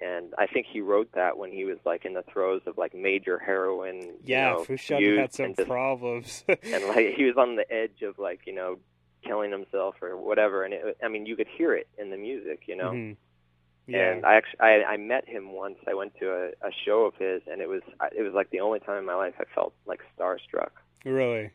and 0.00 0.32
I 0.38 0.46
think 0.46 0.66
he 0.70 0.80
wrote 0.80 1.10
that 1.12 1.38
when 1.38 1.50
he 1.50 1.64
was 1.64 1.78
like 1.84 2.04
in 2.04 2.14
the 2.14 2.22
throes 2.22 2.62
of 2.66 2.78
like 2.78 2.94
major 2.94 3.38
heroin. 3.38 4.14
Yeah, 4.24 4.52
you 4.52 4.58
know, 4.58 4.64
Frusciante 4.64 5.18
had 5.18 5.34
some 5.34 5.54
just, 5.54 5.68
problems, 5.68 6.44
and 6.48 6.84
like 6.86 7.14
he 7.16 7.24
was 7.24 7.36
on 7.36 7.56
the 7.56 7.70
edge 7.72 8.02
of 8.02 8.18
like 8.18 8.40
you 8.46 8.54
know 8.54 8.78
killing 9.24 9.50
himself 9.50 9.96
or 10.00 10.16
whatever. 10.16 10.64
And 10.64 10.74
it, 10.74 10.96
I 11.02 11.08
mean, 11.08 11.26
you 11.26 11.36
could 11.36 11.48
hear 11.48 11.74
it 11.74 11.88
in 11.98 12.10
the 12.10 12.16
music, 12.16 12.62
you 12.66 12.76
know. 12.76 12.90
Mm-hmm. 12.90 13.92
Yeah. 13.92 14.12
And 14.12 14.26
I 14.26 14.34
actually 14.34 14.60
I, 14.60 14.84
I 14.84 14.96
met 14.98 15.26
him 15.26 15.52
once. 15.52 15.78
I 15.88 15.94
went 15.94 16.14
to 16.20 16.30
a, 16.30 16.48
a 16.66 16.70
show 16.84 17.04
of 17.04 17.14
his, 17.14 17.42
and 17.50 17.60
it 17.60 17.68
was 17.68 17.82
it 18.16 18.22
was 18.22 18.34
like 18.34 18.50
the 18.50 18.60
only 18.60 18.80
time 18.80 18.98
in 18.98 19.06
my 19.06 19.14
life 19.14 19.34
I 19.40 19.44
felt 19.54 19.72
like 19.86 20.00
starstruck. 20.18 20.70
Really? 21.04 21.50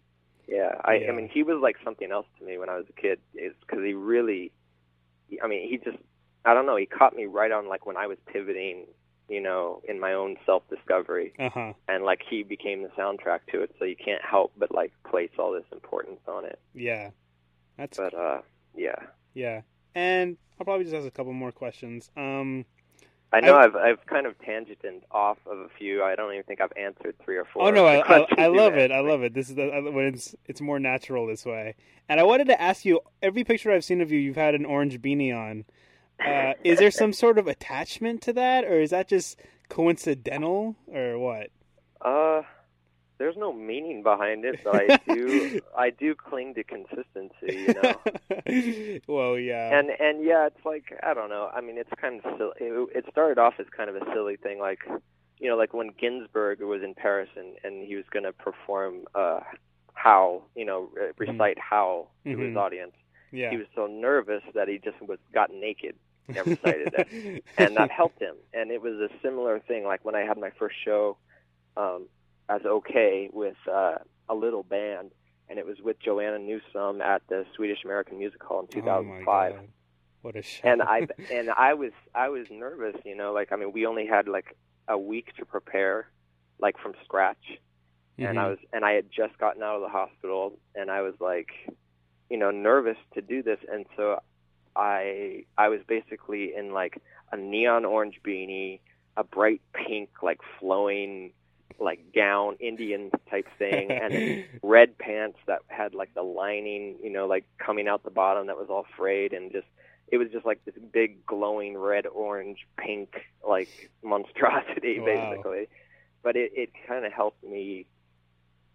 Yeah. 0.47 0.81
I 0.83 0.95
yeah. 0.95 1.11
I 1.11 1.15
mean, 1.15 1.29
he 1.31 1.43
was 1.43 1.59
like 1.61 1.77
something 1.83 2.11
else 2.11 2.25
to 2.39 2.45
me 2.45 2.57
when 2.57 2.69
I 2.69 2.75
was 2.75 2.85
a 2.89 3.01
kid. 3.01 3.19
Because 3.33 3.83
he 3.83 3.93
really, 3.93 4.51
I 5.43 5.47
mean, 5.47 5.69
he 5.69 5.77
just 5.77 6.03
I 6.45 6.53
don't 6.53 6.65
know. 6.65 6.75
He 6.75 6.85
caught 6.85 7.15
me 7.15 7.25
right 7.25 7.51
on 7.51 7.67
like 7.67 7.85
when 7.85 7.97
I 7.97 8.07
was 8.07 8.17
pivoting, 8.25 8.85
you 9.29 9.41
know, 9.41 9.81
in 9.87 9.99
my 9.99 10.13
own 10.13 10.37
self 10.45 10.63
discovery, 10.69 11.33
uh-huh. 11.39 11.73
and 11.87 12.03
like 12.03 12.21
he 12.29 12.43
became 12.43 12.83
the 12.83 12.89
soundtrack 12.89 13.39
to 13.51 13.61
it. 13.61 13.75
So 13.79 13.85
you 13.85 13.95
can't 13.95 14.21
help 14.23 14.51
but 14.57 14.73
like 14.73 14.91
place 15.09 15.31
all 15.39 15.53
this 15.53 15.65
importance 15.71 16.19
on 16.27 16.45
it. 16.45 16.59
Yeah. 16.73 17.11
That's. 17.77 17.97
But 17.97 18.13
uh, 18.13 18.41
yeah. 18.75 18.95
Yeah, 19.33 19.61
and 19.95 20.37
I'll 20.59 20.65
probably 20.65 20.85
just 20.85 20.95
ask 20.95 21.07
a 21.07 21.11
couple 21.11 21.33
more 21.33 21.51
questions. 21.51 22.09
Um, 22.15 22.65
I 23.31 23.39
know 23.39 23.57
I, 23.57 23.63
have 23.63 23.75
I've 23.75 24.05
kind 24.05 24.27
of 24.27 24.37
tangented 24.39 25.01
off 25.09 25.39
of 25.47 25.57
a 25.57 25.69
few. 25.77 26.03
I 26.03 26.15
don't 26.15 26.31
even 26.31 26.43
think 26.43 26.61
I've 26.61 26.73
answered 26.77 27.15
three 27.23 27.37
or 27.37 27.45
four. 27.45 27.67
Oh 27.67 27.71
no, 27.71 27.85
I, 27.85 28.01
I, 28.01 28.27
I 28.37 28.47
love 28.47 28.75
it. 28.75 28.91
I 28.91 28.99
love 28.99 29.23
it. 29.23 29.33
This 29.33 29.49
is 29.49 29.55
the, 29.55 29.89
when 29.91 30.05
it's 30.05 30.35
it's 30.45 30.61
more 30.61 30.79
natural 30.79 31.25
this 31.25 31.45
way. 31.45 31.75
And 32.07 32.19
I 32.19 32.23
wanted 32.23 32.47
to 32.47 32.61
ask 32.61 32.85
you: 32.85 33.01
every 33.23 33.43
picture 33.43 33.71
I've 33.71 33.83
seen 33.83 34.01
of 34.01 34.11
you, 34.11 34.19
you've 34.19 34.35
had 34.35 34.53
an 34.53 34.65
orange 34.65 35.01
beanie 35.01 35.35
on. 35.35 35.65
Uh, 36.25 36.53
is 36.63 36.79
there 36.79 36.91
some 36.91 37.13
sort 37.13 37.37
of 37.37 37.47
attachment 37.47 38.21
to 38.21 38.33
that, 38.33 38.63
or 38.63 38.79
is 38.81 38.91
that 38.91 39.07
just 39.07 39.39
coincidental, 39.69 40.75
or 40.87 41.17
what? 41.17 41.49
Uh, 42.01 42.41
there's 43.17 43.37
no 43.37 43.53
meaning 43.53 44.03
behind 44.03 44.43
it, 44.43 44.59
but 44.63 44.75
I 44.75 44.99
do 45.13 45.61
I 45.77 45.89
do 45.91 46.15
cling 46.15 46.55
to 46.55 46.63
consistency, 46.63 47.67
you 47.67 47.73
know. 47.81 48.99
well, 49.07 49.37
yeah. 49.37 49.77
And 49.77 49.89
and 49.99 50.23
yeah, 50.25 50.47
it's 50.47 50.65
like 50.65 50.99
I 51.03 51.13
don't 51.13 51.29
know. 51.29 51.49
I 51.53 51.61
mean, 51.61 51.77
it's 51.77 51.89
kind 51.99 52.21
of 52.23 52.37
silly. 52.37 52.51
It, 52.59 52.89
it 52.95 53.05
started 53.11 53.39
off 53.39 53.55
as 53.59 53.65
kind 53.75 53.89
of 53.89 53.95
a 53.95 54.05
silly 54.13 54.35
thing, 54.35 54.59
like 54.59 54.79
you 55.39 55.49
know, 55.49 55.55
like 55.55 55.73
when 55.73 55.91
Ginsberg 55.99 56.61
was 56.61 56.81
in 56.83 56.93
Paris 56.95 57.29
and 57.35 57.55
and 57.63 57.87
he 57.87 57.95
was 57.95 58.05
going 58.11 58.23
to 58.23 58.33
perform 58.33 59.05
uh 59.15 59.39
Howl, 59.93 60.49
you 60.55 60.65
know, 60.65 60.89
mm-hmm. 60.97 61.11
recite 61.17 61.57
mm-hmm. 61.57 61.75
Howl 61.75 62.11
to 62.23 62.29
mm-hmm. 62.29 62.41
his 62.41 62.57
audience. 62.57 62.93
Yeah. 63.31 63.51
He 63.51 63.57
was 63.57 63.67
so 63.73 63.87
nervous 63.87 64.43
that 64.53 64.67
he 64.67 64.79
just 64.79 65.01
was 65.01 65.19
got 65.33 65.51
naked 65.51 65.95
and 66.27 66.47
recited 66.47 66.93
it, 66.97 67.43
and 67.57 67.75
that 67.77 67.91
helped 67.91 68.21
him. 68.21 68.35
And 68.53 68.71
it 68.71 68.81
was 68.81 68.93
a 68.95 69.09
similar 69.21 69.59
thing. 69.59 69.83
Like 69.85 70.03
when 70.05 70.15
I 70.15 70.21
had 70.21 70.37
my 70.37 70.51
first 70.57 70.75
show. 70.83 71.17
Um, 71.75 72.07
as 72.49 72.61
okay 72.65 73.29
with 73.31 73.55
uh, 73.71 73.95
a 74.29 74.35
little 74.35 74.63
band, 74.63 75.11
and 75.49 75.59
it 75.59 75.65
was 75.65 75.77
with 75.81 75.99
Joanna 75.99 76.39
Newsom 76.39 77.01
at 77.01 77.21
the 77.29 77.45
Swedish 77.55 77.83
American 77.83 78.17
Music 78.17 78.41
Hall 78.43 78.61
in 78.61 78.67
2005. 78.67 79.53
Oh 79.57 79.63
what 80.21 80.35
a 80.35 80.41
shame! 80.41 80.71
And 80.71 80.81
I 80.81 81.07
and 81.31 81.49
I 81.49 81.73
was 81.73 81.91
I 82.13 82.29
was 82.29 82.47
nervous, 82.49 82.95
you 83.05 83.15
know, 83.15 83.33
like 83.33 83.51
I 83.51 83.55
mean, 83.55 83.71
we 83.71 83.85
only 83.85 84.05
had 84.05 84.27
like 84.27 84.55
a 84.87 84.97
week 84.97 85.35
to 85.37 85.45
prepare, 85.45 86.09
like 86.59 86.77
from 86.79 86.93
scratch, 87.03 87.43
mm-hmm. 88.17 88.25
and 88.25 88.39
I 88.39 88.43
mm-hmm. 88.43 88.49
was 88.51 88.59
and 88.71 88.85
I 88.85 88.93
had 88.93 89.05
just 89.11 89.37
gotten 89.37 89.63
out 89.63 89.75
of 89.75 89.81
the 89.81 89.89
hospital, 89.89 90.59
and 90.75 90.89
I 90.89 91.01
was 91.01 91.15
like, 91.19 91.49
you 92.29 92.37
know, 92.37 92.51
nervous 92.51 92.97
to 93.13 93.21
do 93.21 93.43
this, 93.43 93.59
and 93.71 93.85
so 93.95 94.19
I 94.75 95.45
I 95.57 95.69
was 95.69 95.81
basically 95.87 96.53
in 96.55 96.73
like 96.73 97.01
a 97.31 97.37
neon 97.37 97.85
orange 97.85 98.19
beanie, 98.25 98.79
a 99.17 99.23
bright 99.23 99.61
pink 99.73 100.09
like 100.21 100.39
flowing 100.59 101.31
like 101.79 102.13
gown 102.13 102.55
Indian 102.59 103.11
type 103.29 103.47
thing 103.57 103.91
and 103.91 104.45
red 104.63 104.97
pants 104.97 105.39
that 105.47 105.59
had 105.67 105.93
like 105.93 106.13
the 106.13 106.21
lining, 106.21 106.95
you 107.03 107.09
know, 107.09 107.27
like 107.27 107.45
coming 107.57 107.87
out 107.87 108.03
the 108.03 108.11
bottom 108.11 108.47
that 108.47 108.57
was 108.57 108.67
all 108.69 108.85
frayed 108.97 109.33
and 109.33 109.51
just 109.51 109.67
it 110.07 110.17
was 110.17 110.29
just 110.31 110.45
like 110.45 110.63
this 110.65 110.75
big 110.91 111.25
glowing 111.25 111.77
red, 111.77 112.05
orange, 112.05 112.67
pink 112.77 113.25
like 113.47 113.91
monstrosity 114.03 114.99
wow. 115.01 115.05
basically. 115.05 115.67
But 116.21 116.35
it 116.35 116.51
it 116.55 116.69
kind 116.87 117.05
of 117.05 117.11
helped 117.11 117.43
me 117.43 117.85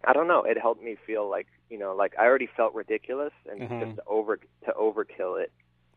I 0.03 0.13
don't 0.13 0.27
know, 0.27 0.43
it 0.43 0.57
helped 0.57 0.81
me 0.81 0.95
feel 1.05 1.29
like, 1.29 1.47
you 1.69 1.77
know, 1.77 1.93
like 1.95 2.13
I 2.17 2.25
already 2.25 2.49
felt 2.55 2.73
ridiculous 2.73 3.33
and 3.49 3.63
uh-huh. 3.63 3.85
just 3.85 3.97
to 3.97 4.03
over 4.07 4.37
to 4.37 4.71
overkill 4.71 5.41
it. 5.41 5.51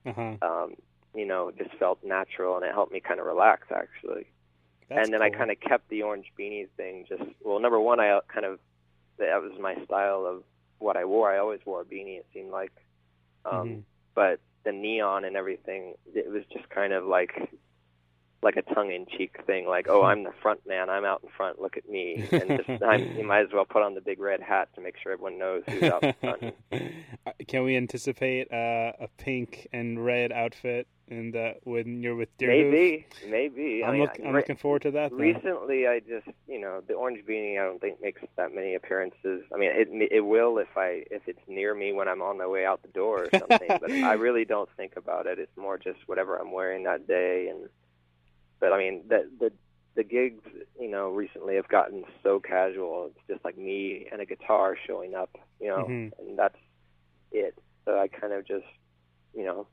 Uh-huh. 0.06 0.36
Um, 0.42 0.74
you 1.14 1.26
know, 1.26 1.50
just 1.56 1.74
felt 1.78 2.02
natural 2.02 2.56
and 2.56 2.64
it 2.64 2.72
helped 2.72 2.92
me 2.92 3.00
kind 3.00 3.20
of 3.20 3.26
relax 3.26 3.68
actually. 3.74 4.26
That's 4.88 5.06
and 5.06 5.12
then 5.12 5.20
cool. 5.20 5.34
I 5.34 5.36
kind 5.36 5.50
of 5.50 5.60
kept 5.60 5.88
the 5.88 6.02
orange 6.02 6.32
beanie 6.38 6.68
thing. 6.76 7.06
Just 7.08 7.22
well, 7.42 7.60
number 7.60 7.80
one, 7.80 8.00
I 8.00 8.18
kind 8.32 8.46
of 8.46 8.58
that 9.18 9.40
was 9.40 9.52
my 9.60 9.74
style 9.84 10.26
of 10.26 10.42
what 10.78 10.96
I 10.96 11.04
wore. 11.04 11.32
I 11.32 11.38
always 11.38 11.60
wore 11.64 11.82
a 11.82 11.84
beanie. 11.84 12.18
It 12.18 12.26
seemed 12.32 12.50
like, 12.50 12.72
um, 13.44 13.52
mm-hmm. 13.52 13.80
but 14.14 14.40
the 14.64 14.72
neon 14.72 15.24
and 15.24 15.36
everything, 15.36 15.94
it 16.14 16.30
was 16.30 16.42
just 16.52 16.68
kind 16.70 16.92
of 16.92 17.04
like 17.04 17.32
like 18.42 18.56
a 18.56 18.62
tongue-in-cheek 18.74 19.44
thing, 19.46 19.66
like, 19.66 19.86
"Oh, 19.88 20.02
I'm 20.02 20.24
the 20.24 20.32
front 20.42 20.66
man. 20.66 20.90
I'm 20.90 21.04
out 21.04 21.22
in 21.22 21.30
front. 21.36 21.60
Look 21.60 21.76
at 21.76 21.88
me." 21.88 22.28
And 22.32 22.60
just, 22.66 22.82
I'm, 22.82 23.16
you 23.16 23.24
might 23.24 23.42
as 23.42 23.52
well 23.52 23.64
put 23.64 23.82
on 23.82 23.94
the 23.94 24.00
big 24.00 24.18
red 24.18 24.40
hat 24.40 24.68
to 24.74 24.80
make 24.80 24.96
sure 25.00 25.12
everyone 25.12 25.38
knows 25.38 25.62
who's 25.68 25.82
out 25.84 26.02
in 26.02 26.14
front. 26.20 26.54
Can 27.48 27.62
we 27.62 27.76
anticipate 27.76 28.50
uh, 28.52 28.92
a 28.98 29.08
pink 29.18 29.68
and 29.72 30.04
red 30.04 30.32
outfit 30.32 30.88
in 31.08 31.30
the 31.30 31.54
when 31.64 32.02
you're 32.02 32.16
with 32.16 32.36
Deerhoof? 32.38 32.70
Maybe, 32.70 33.06
maybe. 33.28 33.84
I'm, 33.84 33.90
I 33.90 33.92
mean, 33.92 34.00
look, 34.02 34.20
I'm 34.24 34.32
looking 34.32 34.56
forward 34.56 34.82
to 34.82 34.90
that. 34.92 35.12
Recently, 35.12 35.86
I 35.86 36.00
just, 36.00 36.26
you 36.48 36.60
know, 36.60 36.82
the 36.86 36.94
orange 36.94 37.24
beanie. 37.26 37.60
I 37.60 37.64
don't 37.64 37.80
think 37.80 38.00
makes 38.00 38.22
that 38.36 38.54
many 38.54 38.74
appearances. 38.74 39.42
I 39.54 39.58
mean, 39.58 39.70
it 39.72 39.88
it 40.10 40.20
will 40.20 40.58
if 40.58 40.76
I 40.76 41.04
if 41.10 41.22
it's 41.26 41.42
near 41.46 41.74
me 41.74 41.92
when 41.92 42.08
I'm 42.08 42.22
on 42.22 42.38
my 42.38 42.46
way 42.46 42.64
out 42.64 42.82
the 42.82 42.88
door 42.88 43.24
or 43.24 43.38
something. 43.38 43.68
but 43.68 43.90
I 43.90 44.14
really 44.14 44.44
don't 44.44 44.70
think 44.76 44.94
about 44.96 45.26
it. 45.26 45.38
It's 45.38 45.56
more 45.56 45.78
just 45.78 45.98
whatever 46.06 46.36
I'm 46.36 46.50
wearing 46.50 46.84
that 46.84 47.06
day 47.06 47.48
and 47.48 47.68
but 48.62 48.72
I 48.72 48.78
mean, 48.78 49.02
the 49.08 49.28
the 49.40 49.52
the 49.96 50.04
gigs, 50.04 50.44
you 50.80 50.88
know, 50.88 51.10
recently 51.10 51.56
have 51.56 51.68
gotten 51.68 52.04
so 52.22 52.38
casual. 52.38 53.10
It's 53.10 53.26
just 53.28 53.44
like 53.44 53.58
me 53.58 54.06
and 54.10 54.22
a 54.22 54.24
guitar 54.24 54.76
showing 54.86 55.14
up, 55.14 55.36
you 55.60 55.68
know, 55.68 55.78
mm-hmm. 55.78 56.22
and 56.22 56.38
that's 56.38 56.56
it. 57.32 57.58
So 57.84 57.98
I 57.98 58.06
kind 58.06 58.32
of 58.32 58.46
just, 58.46 58.64
you 59.34 59.44
know, 59.44 59.66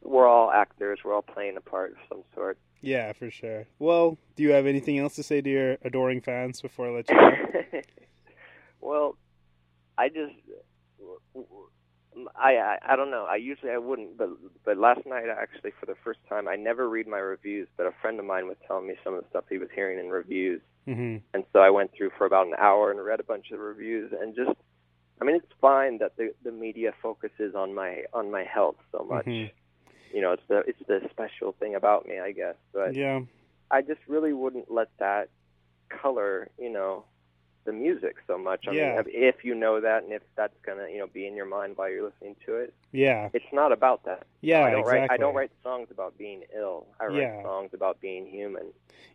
we're 0.00 0.28
all 0.28 0.50
actors. 0.50 1.00
We're 1.04 1.12
all 1.12 1.22
playing 1.22 1.56
a 1.56 1.60
part 1.60 1.90
of 1.90 1.96
some 2.08 2.22
sort. 2.34 2.56
Yeah, 2.80 3.12
for 3.12 3.30
sure. 3.30 3.66
Well, 3.78 4.16
do 4.36 4.44
you 4.44 4.52
have 4.52 4.64
anything 4.64 4.98
else 4.98 5.16
to 5.16 5.22
say 5.22 5.42
to 5.42 5.50
your 5.50 5.76
adoring 5.82 6.22
fans 6.22 6.62
before 6.62 6.86
I 6.86 6.90
let 6.90 7.10
you 7.10 7.16
go? 7.16 7.80
well, 8.80 9.16
I 9.98 10.08
just 10.08 10.32
I, 12.36 12.56
I 12.56 12.78
I 12.90 12.96
don't 12.96 13.10
know. 13.10 13.26
I 13.28 13.36
usually 13.36 13.70
I 13.70 13.78
wouldn't, 13.78 14.18
but 14.18 14.28
but 14.64 14.76
last 14.76 15.00
night 15.06 15.24
actually 15.28 15.72
for 15.78 15.86
the 15.86 15.94
first 16.02 16.18
time 16.28 16.48
I 16.48 16.56
never 16.56 16.88
read 16.88 17.06
my 17.06 17.18
reviews, 17.18 17.68
but 17.76 17.86
a 17.86 17.92
friend 18.00 18.18
of 18.18 18.26
mine 18.26 18.46
was 18.46 18.56
telling 18.66 18.88
me 18.88 18.94
some 19.04 19.14
of 19.14 19.22
the 19.22 19.28
stuff 19.30 19.44
he 19.48 19.58
was 19.58 19.68
hearing 19.74 19.98
in 19.98 20.10
reviews, 20.10 20.60
mm-hmm. 20.88 21.18
and 21.32 21.44
so 21.52 21.60
I 21.60 21.70
went 21.70 21.92
through 21.96 22.10
for 22.18 22.26
about 22.26 22.46
an 22.46 22.54
hour 22.58 22.90
and 22.90 23.04
read 23.04 23.20
a 23.20 23.24
bunch 23.24 23.50
of 23.52 23.60
reviews 23.60 24.12
and 24.18 24.34
just, 24.34 24.50
I 25.20 25.24
mean 25.24 25.36
it's 25.36 25.52
fine 25.60 25.98
that 25.98 26.16
the 26.16 26.34
the 26.42 26.52
media 26.52 26.92
focuses 27.00 27.54
on 27.54 27.74
my 27.74 28.04
on 28.12 28.30
my 28.30 28.44
health 28.44 28.76
so 28.92 29.04
much. 29.08 29.26
Mm-hmm. 29.26 29.54
You 30.16 30.22
know, 30.22 30.32
it's 30.32 30.42
the 30.48 30.58
it's 30.66 30.82
the 30.88 31.00
special 31.10 31.54
thing 31.60 31.76
about 31.76 32.06
me, 32.06 32.18
I 32.18 32.32
guess. 32.32 32.56
But 32.72 32.96
yeah, 32.96 33.20
I 33.70 33.82
just 33.82 34.00
really 34.08 34.32
wouldn't 34.32 34.70
let 34.70 34.88
that 34.98 35.28
color, 35.88 36.48
you 36.58 36.70
know, 36.70 37.04
the 37.70 37.76
music 37.76 38.16
so 38.26 38.36
much. 38.36 38.66
I 38.66 38.72
yeah. 38.72 38.96
mean, 38.96 39.04
if 39.06 39.44
you 39.44 39.54
know 39.54 39.80
that 39.80 40.02
and 40.02 40.12
if 40.12 40.22
that's 40.36 40.56
gonna 40.66 40.88
you 40.90 40.98
know 40.98 41.06
be 41.06 41.26
in 41.26 41.36
your 41.36 41.46
mind 41.46 41.76
while 41.76 41.88
you're 41.88 42.04
listening 42.04 42.36
to 42.46 42.56
it. 42.56 42.74
Yeah. 42.92 43.28
It's 43.32 43.52
not 43.52 43.72
about 43.72 44.04
that. 44.04 44.26
Yeah, 44.40 44.64
I 44.64 44.70
don't 44.70 44.80
exactly. 44.80 45.00
write 45.00 45.10
I 45.10 45.16
don't 45.16 45.34
write 45.34 45.52
songs 45.62 45.88
about 45.90 46.18
being 46.18 46.42
ill. 46.56 46.86
I 47.00 47.06
write 47.06 47.18
yeah. 47.18 47.42
songs 47.42 47.70
about 47.72 48.00
being 48.00 48.26
human. 48.26 48.72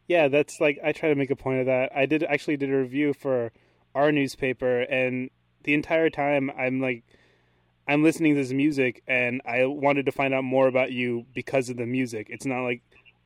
Yeah, 0.07 0.29
that's 0.29 0.61
like 0.61 0.79
I 0.83 0.93
try 0.93 1.09
to 1.09 1.15
make 1.15 1.31
a 1.31 1.35
point 1.35 1.59
of 1.59 1.65
that. 1.65 1.91
I 1.95 2.05
did 2.05 2.23
actually 2.23 2.57
did 2.57 2.71
a 2.71 2.77
review 2.77 3.13
for 3.13 3.51
our 3.93 4.11
newspaper 4.11 4.81
and 4.81 5.29
the 5.63 5.73
entire 5.73 6.09
time 6.09 6.51
I'm 6.57 6.79
like 6.79 7.03
I'm 7.87 8.03
listening 8.03 8.35
to 8.35 8.41
this 8.41 8.53
music 8.53 9.03
and 9.07 9.41
I 9.45 9.65
wanted 9.65 10.05
to 10.05 10.11
find 10.11 10.33
out 10.33 10.43
more 10.43 10.67
about 10.67 10.91
you 10.91 11.25
because 11.35 11.69
of 11.69 11.77
the 11.77 11.85
music. 11.85 12.27
It's 12.29 12.45
not 12.45 12.63
like, 12.63 12.81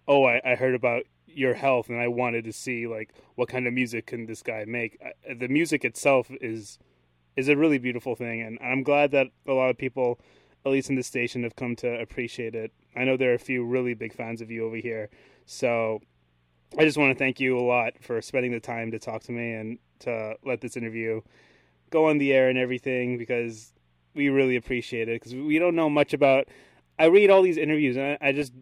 oh, 0.05 0.25
I, 0.25 0.41
I 0.43 0.55
heard 0.55 0.75
about 0.75 1.03
your 1.33 1.53
health 1.53 1.89
and 1.89 1.99
I 1.99 2.07
wanted 2.07 2.43
to 2.45 2.53
see 2.53 2.87
like 2.87 3.13
what 3.35 3.49
kind 3.49 3.67
of 3.67 3.73
music 3.73 4.07
can 4.07 4.25
this 4.25 4.41
guy 4.41 4.65
make. 4.65 4.99
The 5.37 5.47
music 5.47 5.85
itself 5.85 6.29
is 6.41 6.79
is 7.35 7.47
a 7.47 7.55
really 7.55 7.77
beautiful 7.77 8.15
thing 8.15 8.41
and 8.41 8.59
I'm 8.61 8.83
glad 8.83 9.11
that 9.11 9.27
a 9.47 9.53
lot 9.53 9.69
of 9.69 9.77
people 9.77 10.19
at 10.65 10.71
least 10.71 10.89
in 10.89 10.95
the 10.95 11.03
station 11.03 11.43
have 11.43 11.55
come 11.55 11.75
to 11.77 11.99
appreciate 11.99 12.55
it. 12.55 12.71
I 12.95 13.05
know 13.05 13.15
there 13.15 13.31
are 13.31 13.35
a 13.35 13.39
few 13.39 13.63
really 13.63 13.93
big 13.93 14.13
fans 14.13 14.41
of 14.41 14.51
you 14.51 14.65
over 14.65 14.75
here. 14.75 15.09
So 15.45 15.99
I 16.77 16.83
just 16.83 16.97
want 16.97 17.11
to 17.11 17.17
thank 17.17 17.39
you 17.39 17.57
a 17.57 17.61
lot 17.61 17.93
for 18.01 18.21
spending 18.21 18.51
the 18.51 18.59
time 18.59 18.91
to 18.91 18.99
talk 18.99 19.23
to 19.23 19.31
me 19.31 19.53
and 19.53 19.79
to 19.99 20.35
let 20.43 20.61
this 20.61 20.75
interview 20.75 21.21
go 21.89 22.09
on 22.09 22.17
the 22.17 22.33
air 22.33 22.49
and 22.49 22.57
everything 22.57 23.17
because 23.17 23.73
we 24.13 24.29
really 24.29 24.55
appreciate 24.55 25.07
it 25.07 25.21
because 25.21 25.33
we 25.33 25.59
don't 25.59 25.75
know 25.75 25.89
much 25.89 26.13
about 26.13 26.47
I 26.97 27.05
read 27.05 27.29
all 27.29 27.41
these 27.41 27.57
interviews 27.57 27.95
and 27.95 28.17
I, 28.21 28.27
I 28.29 28.31
just 28.31 28.53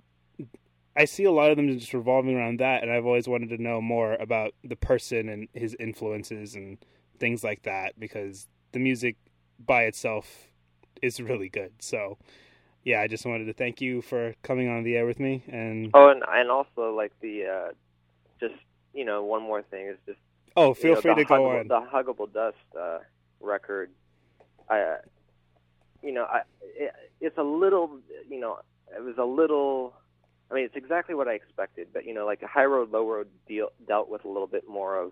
I 0.98 1.06
see 1.06 1.26
a 1.26 1.32
lot 1.32 1.52
of 1.52 1.58
them 1.58 1.70
just 1.78 1.94
revolving 1.94 2.36
around 2.36 2.60
that, 2.60 2.82
and 2.82 2.92
I've 2.92 3.06
always 3.06 3.28
wanted 3.28 3.50
to 3.50 3.62
know 3.62 3.80
more 3.80 4.16
about 4.16 4.54
the 4.64 4.76
person 4.76 5.30
and 5.30 5.48
his 5.54 5.76
influences 5.80 6.56
and 6.56 6.80
things 7.20 7.44
like 7.44 7.64
that 7.64 8.00
because 8.00 8.48
the 8.72 8.80
music 8.80 9.16
by 9.64 9.84
itself 9.84 10.48
is 11.04 11.22
really 11.22 11.50
good. 11.50 11.72
So, 11.80 12.18
yeah, 12.84 13.02
I 13.02 13.08
just 13.08 13.26
wanted 13.28 13.46
to 13.46 13.54
thank 13.54 13.80
you 13.80 14.02
for 14.02 14.34
coming 14.42 14.70
on 14.70 14.84
the 14.84 14.96
air 14.96 15.06
with 15.06 15.20
me. 15.20 15.44
And 15.48 15.92
oh, 15.94 16.10
and 16.10 16.24
and 16.28 16.50
also 16.50 16.96
like 16.96 17.12
the 17.22 17.46
uh, 17.46 17.72
just 18.40 18.56
you 18.94 19.06
know 19.06 19.24
one 19.24 19.44
more 19.44 19.62
thing 19.62 19.88
is 19.88 19.98
just 20.08 20.20
oh 20.56 20.74
feel 20.74 20.96
know, 20.96 21.02
free 21.02 21.16
to 21.16 21.26
go 21.26 21.36
huggable, 21.36 21.60
on 21.60 21.68
the 21.68 21.82
huggable 21.82 22.34
dust 22.34 22.58
uh, 22.80 23.00
record. 23.40 23.92
I 24.68 24.80
uh, 24.80 24.98
you 26.02 26.12
know 26.12 26.24
I 26.24 26.42
it, 26.62 26.92
it's 27.22 27.38
a 27.38 27.44
little 27.44 28.00
you 28.28 28.40
know 28.40 28.60
it 28.96 29.04
was 29.04 29.18
a 29.20 29.26
little. 29.26 29.94
I 30.50 30.54
mean, 30.54 30.66
it's 30.66 30.76
exactly 30.76 31.16
what 31.16 31.28
I 31.28 31.34
expected, 31.34 31.88
but 31.94 32.06
you 32.06 32.14
know, 32.14 32.26
like 32.26 32.42
a 32.42 32.48
high 32.48 32.66
road, 32.66 32.92
low 32.92 33.08
road 33.08 33.28
deal 33.48 33.70
dealt 33.88 34.10
with 34.10 34.26
a 34.26 34.30
little 34.30 34.48
bit 34.48 34.64
more 34.68 34.98
of, 34.98 35.12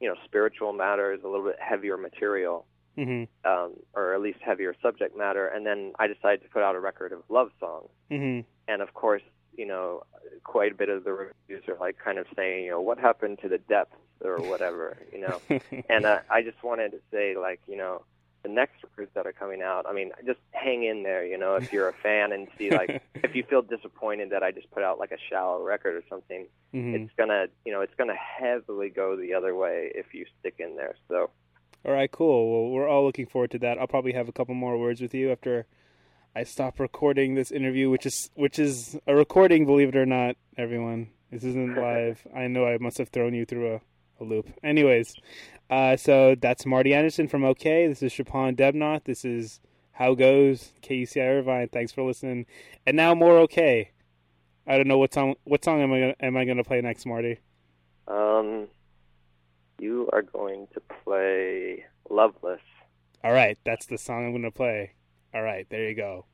you 0.00 0.08
know, 0.08 0.16
spiritual 0.24 0.72
matters, 0.72 1.20
a 1.24 1.28
little 1.28 1.46
bit 1.46 1.56
heavier 1.60 1.96
material, 1.96 2.66
mm-hmm. 2.98 3.24
um, 3.48 3.74
or 3.94 4.14
at 4.14 4.20
least 4.20 4.38
heavier 4.40 4.74
subject 4.82 5.16
matter. 5.16 5.46
And 5.46 5.64
then 5.64 5.92
I 5.98 6.08
decided 6.08 6.42
to 6.42 6.48
put 6.48 6.62
out 6.62 6.74
a 6.74 6.80
record 6.80 7.12
of 7.12 7.22
love 7.28 7.50
songs. 7.60 7.88
Mm-hmm. 8.10 8.40
And 8.66 8.82
of 8.82 8.94
course, 8.94 9.22
you 9.56 9.66
know, 9.66 10.02
quite 10.42 10.72
a 10.72 10.74
bit 10.74 10.88
of 10.88 11.04
the 11.04 11.12
reviews 11.12 11.68
are 11.68 11.76
like 11.78 11.96
kind 12.02 12.18
of 12.18 12.26
saying, 12.34 12.64
you 12.64 12.70
know, 12.70 12.80
what 12.80 12.98
happened 12.98 13.38
to 13.42 13.48
the 13.48 13.58
depths 13.58 13.94
or 14.22 14.40
whatever, 14.40 14.96
you 15.12 15.20
know. 15.20 15.40
and 15.88 16.04
uh, 16.04 16.18
I 16.30 16.42
just 16.42 16.62
wanted 16.62 16.90
to 16.92 16.98
say, 17.12 17.36
like, 17.36 17.60
you 17.68 17.76
know, 17.76 18.02
the 18.44 18.50
next 18.50 18.84
records 18.84 19.10
that 19.14 19.26
are 19.26 19.32
coming 19.32 19.62
out, 19.62 19.86
I 19.88 19.92
mean, 19.92 20.12
just 20.24 20.38
hang 20.52 20.84
in 20.84 21.02
there, 21.02 21.24
you 21.24 21.36
know, 21.36 21.56
if 21.56 21.72
you're 21.72 21.88
a 21.88 21.92
fan 21.94 22.30
and 22.30 22.46
see 22.56 22.70
like 22.70 23.02
if 23.14 23.34
you 23.34 23.42
feel 23.42 23.62
disappointed 23.62 24.30
that 24.30 24.42
I 24.42 24.52
just 24.52 24.70
put 24.70 24.84
out 24.84 25.00
like 25.00 25.10
a 25.10 25.18
shallow 25.28 25.62
record 25.62 25.96
or 25.96 26.02
something, 26.08 26.46
mm-hmm. 26.72 26.94
it's 26.94 27.12
gonna, 27.16 27.46
you 27.64 27.72
know, 27.72 27.80
it's 27.80 27.94
gonna 27.96 28.14
heavily 28.14 28.90
go 28.90 29.16
the 29.16 29.34
other 29.34 29.54
way 29.54 29.90
if 29.94 30.14
you 30.14 30.26
stick 30.38 30.56
in 30.58 30.76
there. 30.76 30.94
So. 31.08 31.30
All 31.86 31.92
right, 31.92 32.10
cool. 32.10 32.50
Well, 32.50 32.70
we're 32.70 32.88
all 32.88 33.04
looking 33.04 33.26
forward 33.26 33.50
to 33.52 33.58
that. 33.58 33.78
I'll 33.78 33.86
probably 33.86 34.12
have 34.12 34.28
a 34.28 34.32
couple 34.32 34.54
more 34.54 34.78
words 34.78 35.00
with 35.00 35.12
you 35.12 35.32
after 35.32 35.66
I 36.36 36.44
stop 36.44 36.80
recording 36.80 37.34
this 37.34 37.50
interview, 37.50 37.90
which 37.90 38.06
is 38.06 38.30
which 38.34 38.58
is 38.58 38.98
a 39.06 39.14
recording, 39.14 39.66
believe 39.66 39.88
it 39.88 39.96
or 39.96 40.06
not, 40.06 40.36
everyone. 40.56 41.08
This 41.30 41.44
isn't 41.44 41.76
live. 41.80 42.26
I 42.34 42.46
know 42.46 42.66
I 42.66 42.78
must 42.78 42.98
have 42.98 43.08
thrown 43.08 43.34
you 43.34 43.44
through 43.44 43.74
a, 43.74 43.80
a 44.20 44.24
loop. 44.24 44.48
Anyways, 44.62 45.14
uh, 45.70 45.96
so 45.96 46.34
that's 46.34 46.66
Marty 46.66 46.94
Anderson 46.94 47.28
from 47.28 47.44
OK. 47.44 47.86
This 47.86 48.02
is 48.02 48.12
Shapan 48.12 48.56
Debnot. 48.56 49.04
This 49.04 49.24
is 49.24 49.60
How 49.92 50.14
Goes, 50.14 50.72
KUCI 50.82 51.38
Irvine. 51.38 51.68
Thanks 51.68 51.92
for 51.92 52.02
listening. 52.02 52.46
And 52.86 52.96
now 52.96 53.14
more 53.14 53.38
OK. 53.38 53.90
I 54.66 54.76
don't 54.76 54.88
know 54.88 54.98
what 54.98 55.12
song. 55.12 55.34
What 55.44 55.64
song 55.64 55.82
am 55.82 55.92
I 55.92 56.00
gonna, 56.00 56.14
am 56.20 56.36
I 56.36 56.44
going 56.44 56.56
to 56.56 56.64
play 56.64 56.80
next, 56.80 57.06
Marty? 57.06 57.38
Um, 58.08 58.68
you 59.78 60.08
are 60.12 60.22
going 60.22 60.68
to 60.74 60.80
play 60.80 61.84
Loveless. 62.08 62.60
All 63.22 63.32
right, 63.32 63.58
that's 63.64 63.86
the 63.86 63.98
song 63.98 64.26
I'm 64.26 64.32
going 64.32 64.42
to 64.42 64.50
play. 64.50 64.92
All 65.34 65.42
right, 65.42 65.66
there 65.70 65.88
you 65.88 65.94
go. 65.94 66.26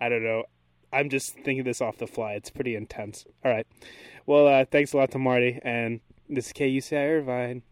I 0.00 0.08
don't 0.08 0.22
know. 0.22 0.44
I'm 0.92 1.10
just 1.10 1.34
thinking 1.34 1.64
this 1.64 1.80
off 1.80 1.98
the 1.98 2.06
fly. 2.06 2.32
It's 2.32 2.50
pretty 2.50 2.76
intense. 2.76 3.26
All 3.44 3.50
right. 3.50 3.66
Well, 4.24 4.46
uh, 4.46 4.64
thanks 4.64 4.92
a 4.92 4.96
lot 4.96 5.10
to 5.12 5.18
Marty, 5.18 5.58
and 5.62 6.00
this 6.28 6.48
is 6.48 6.52
KUCI 6.52 7.18
Irvine. 7.18 7.62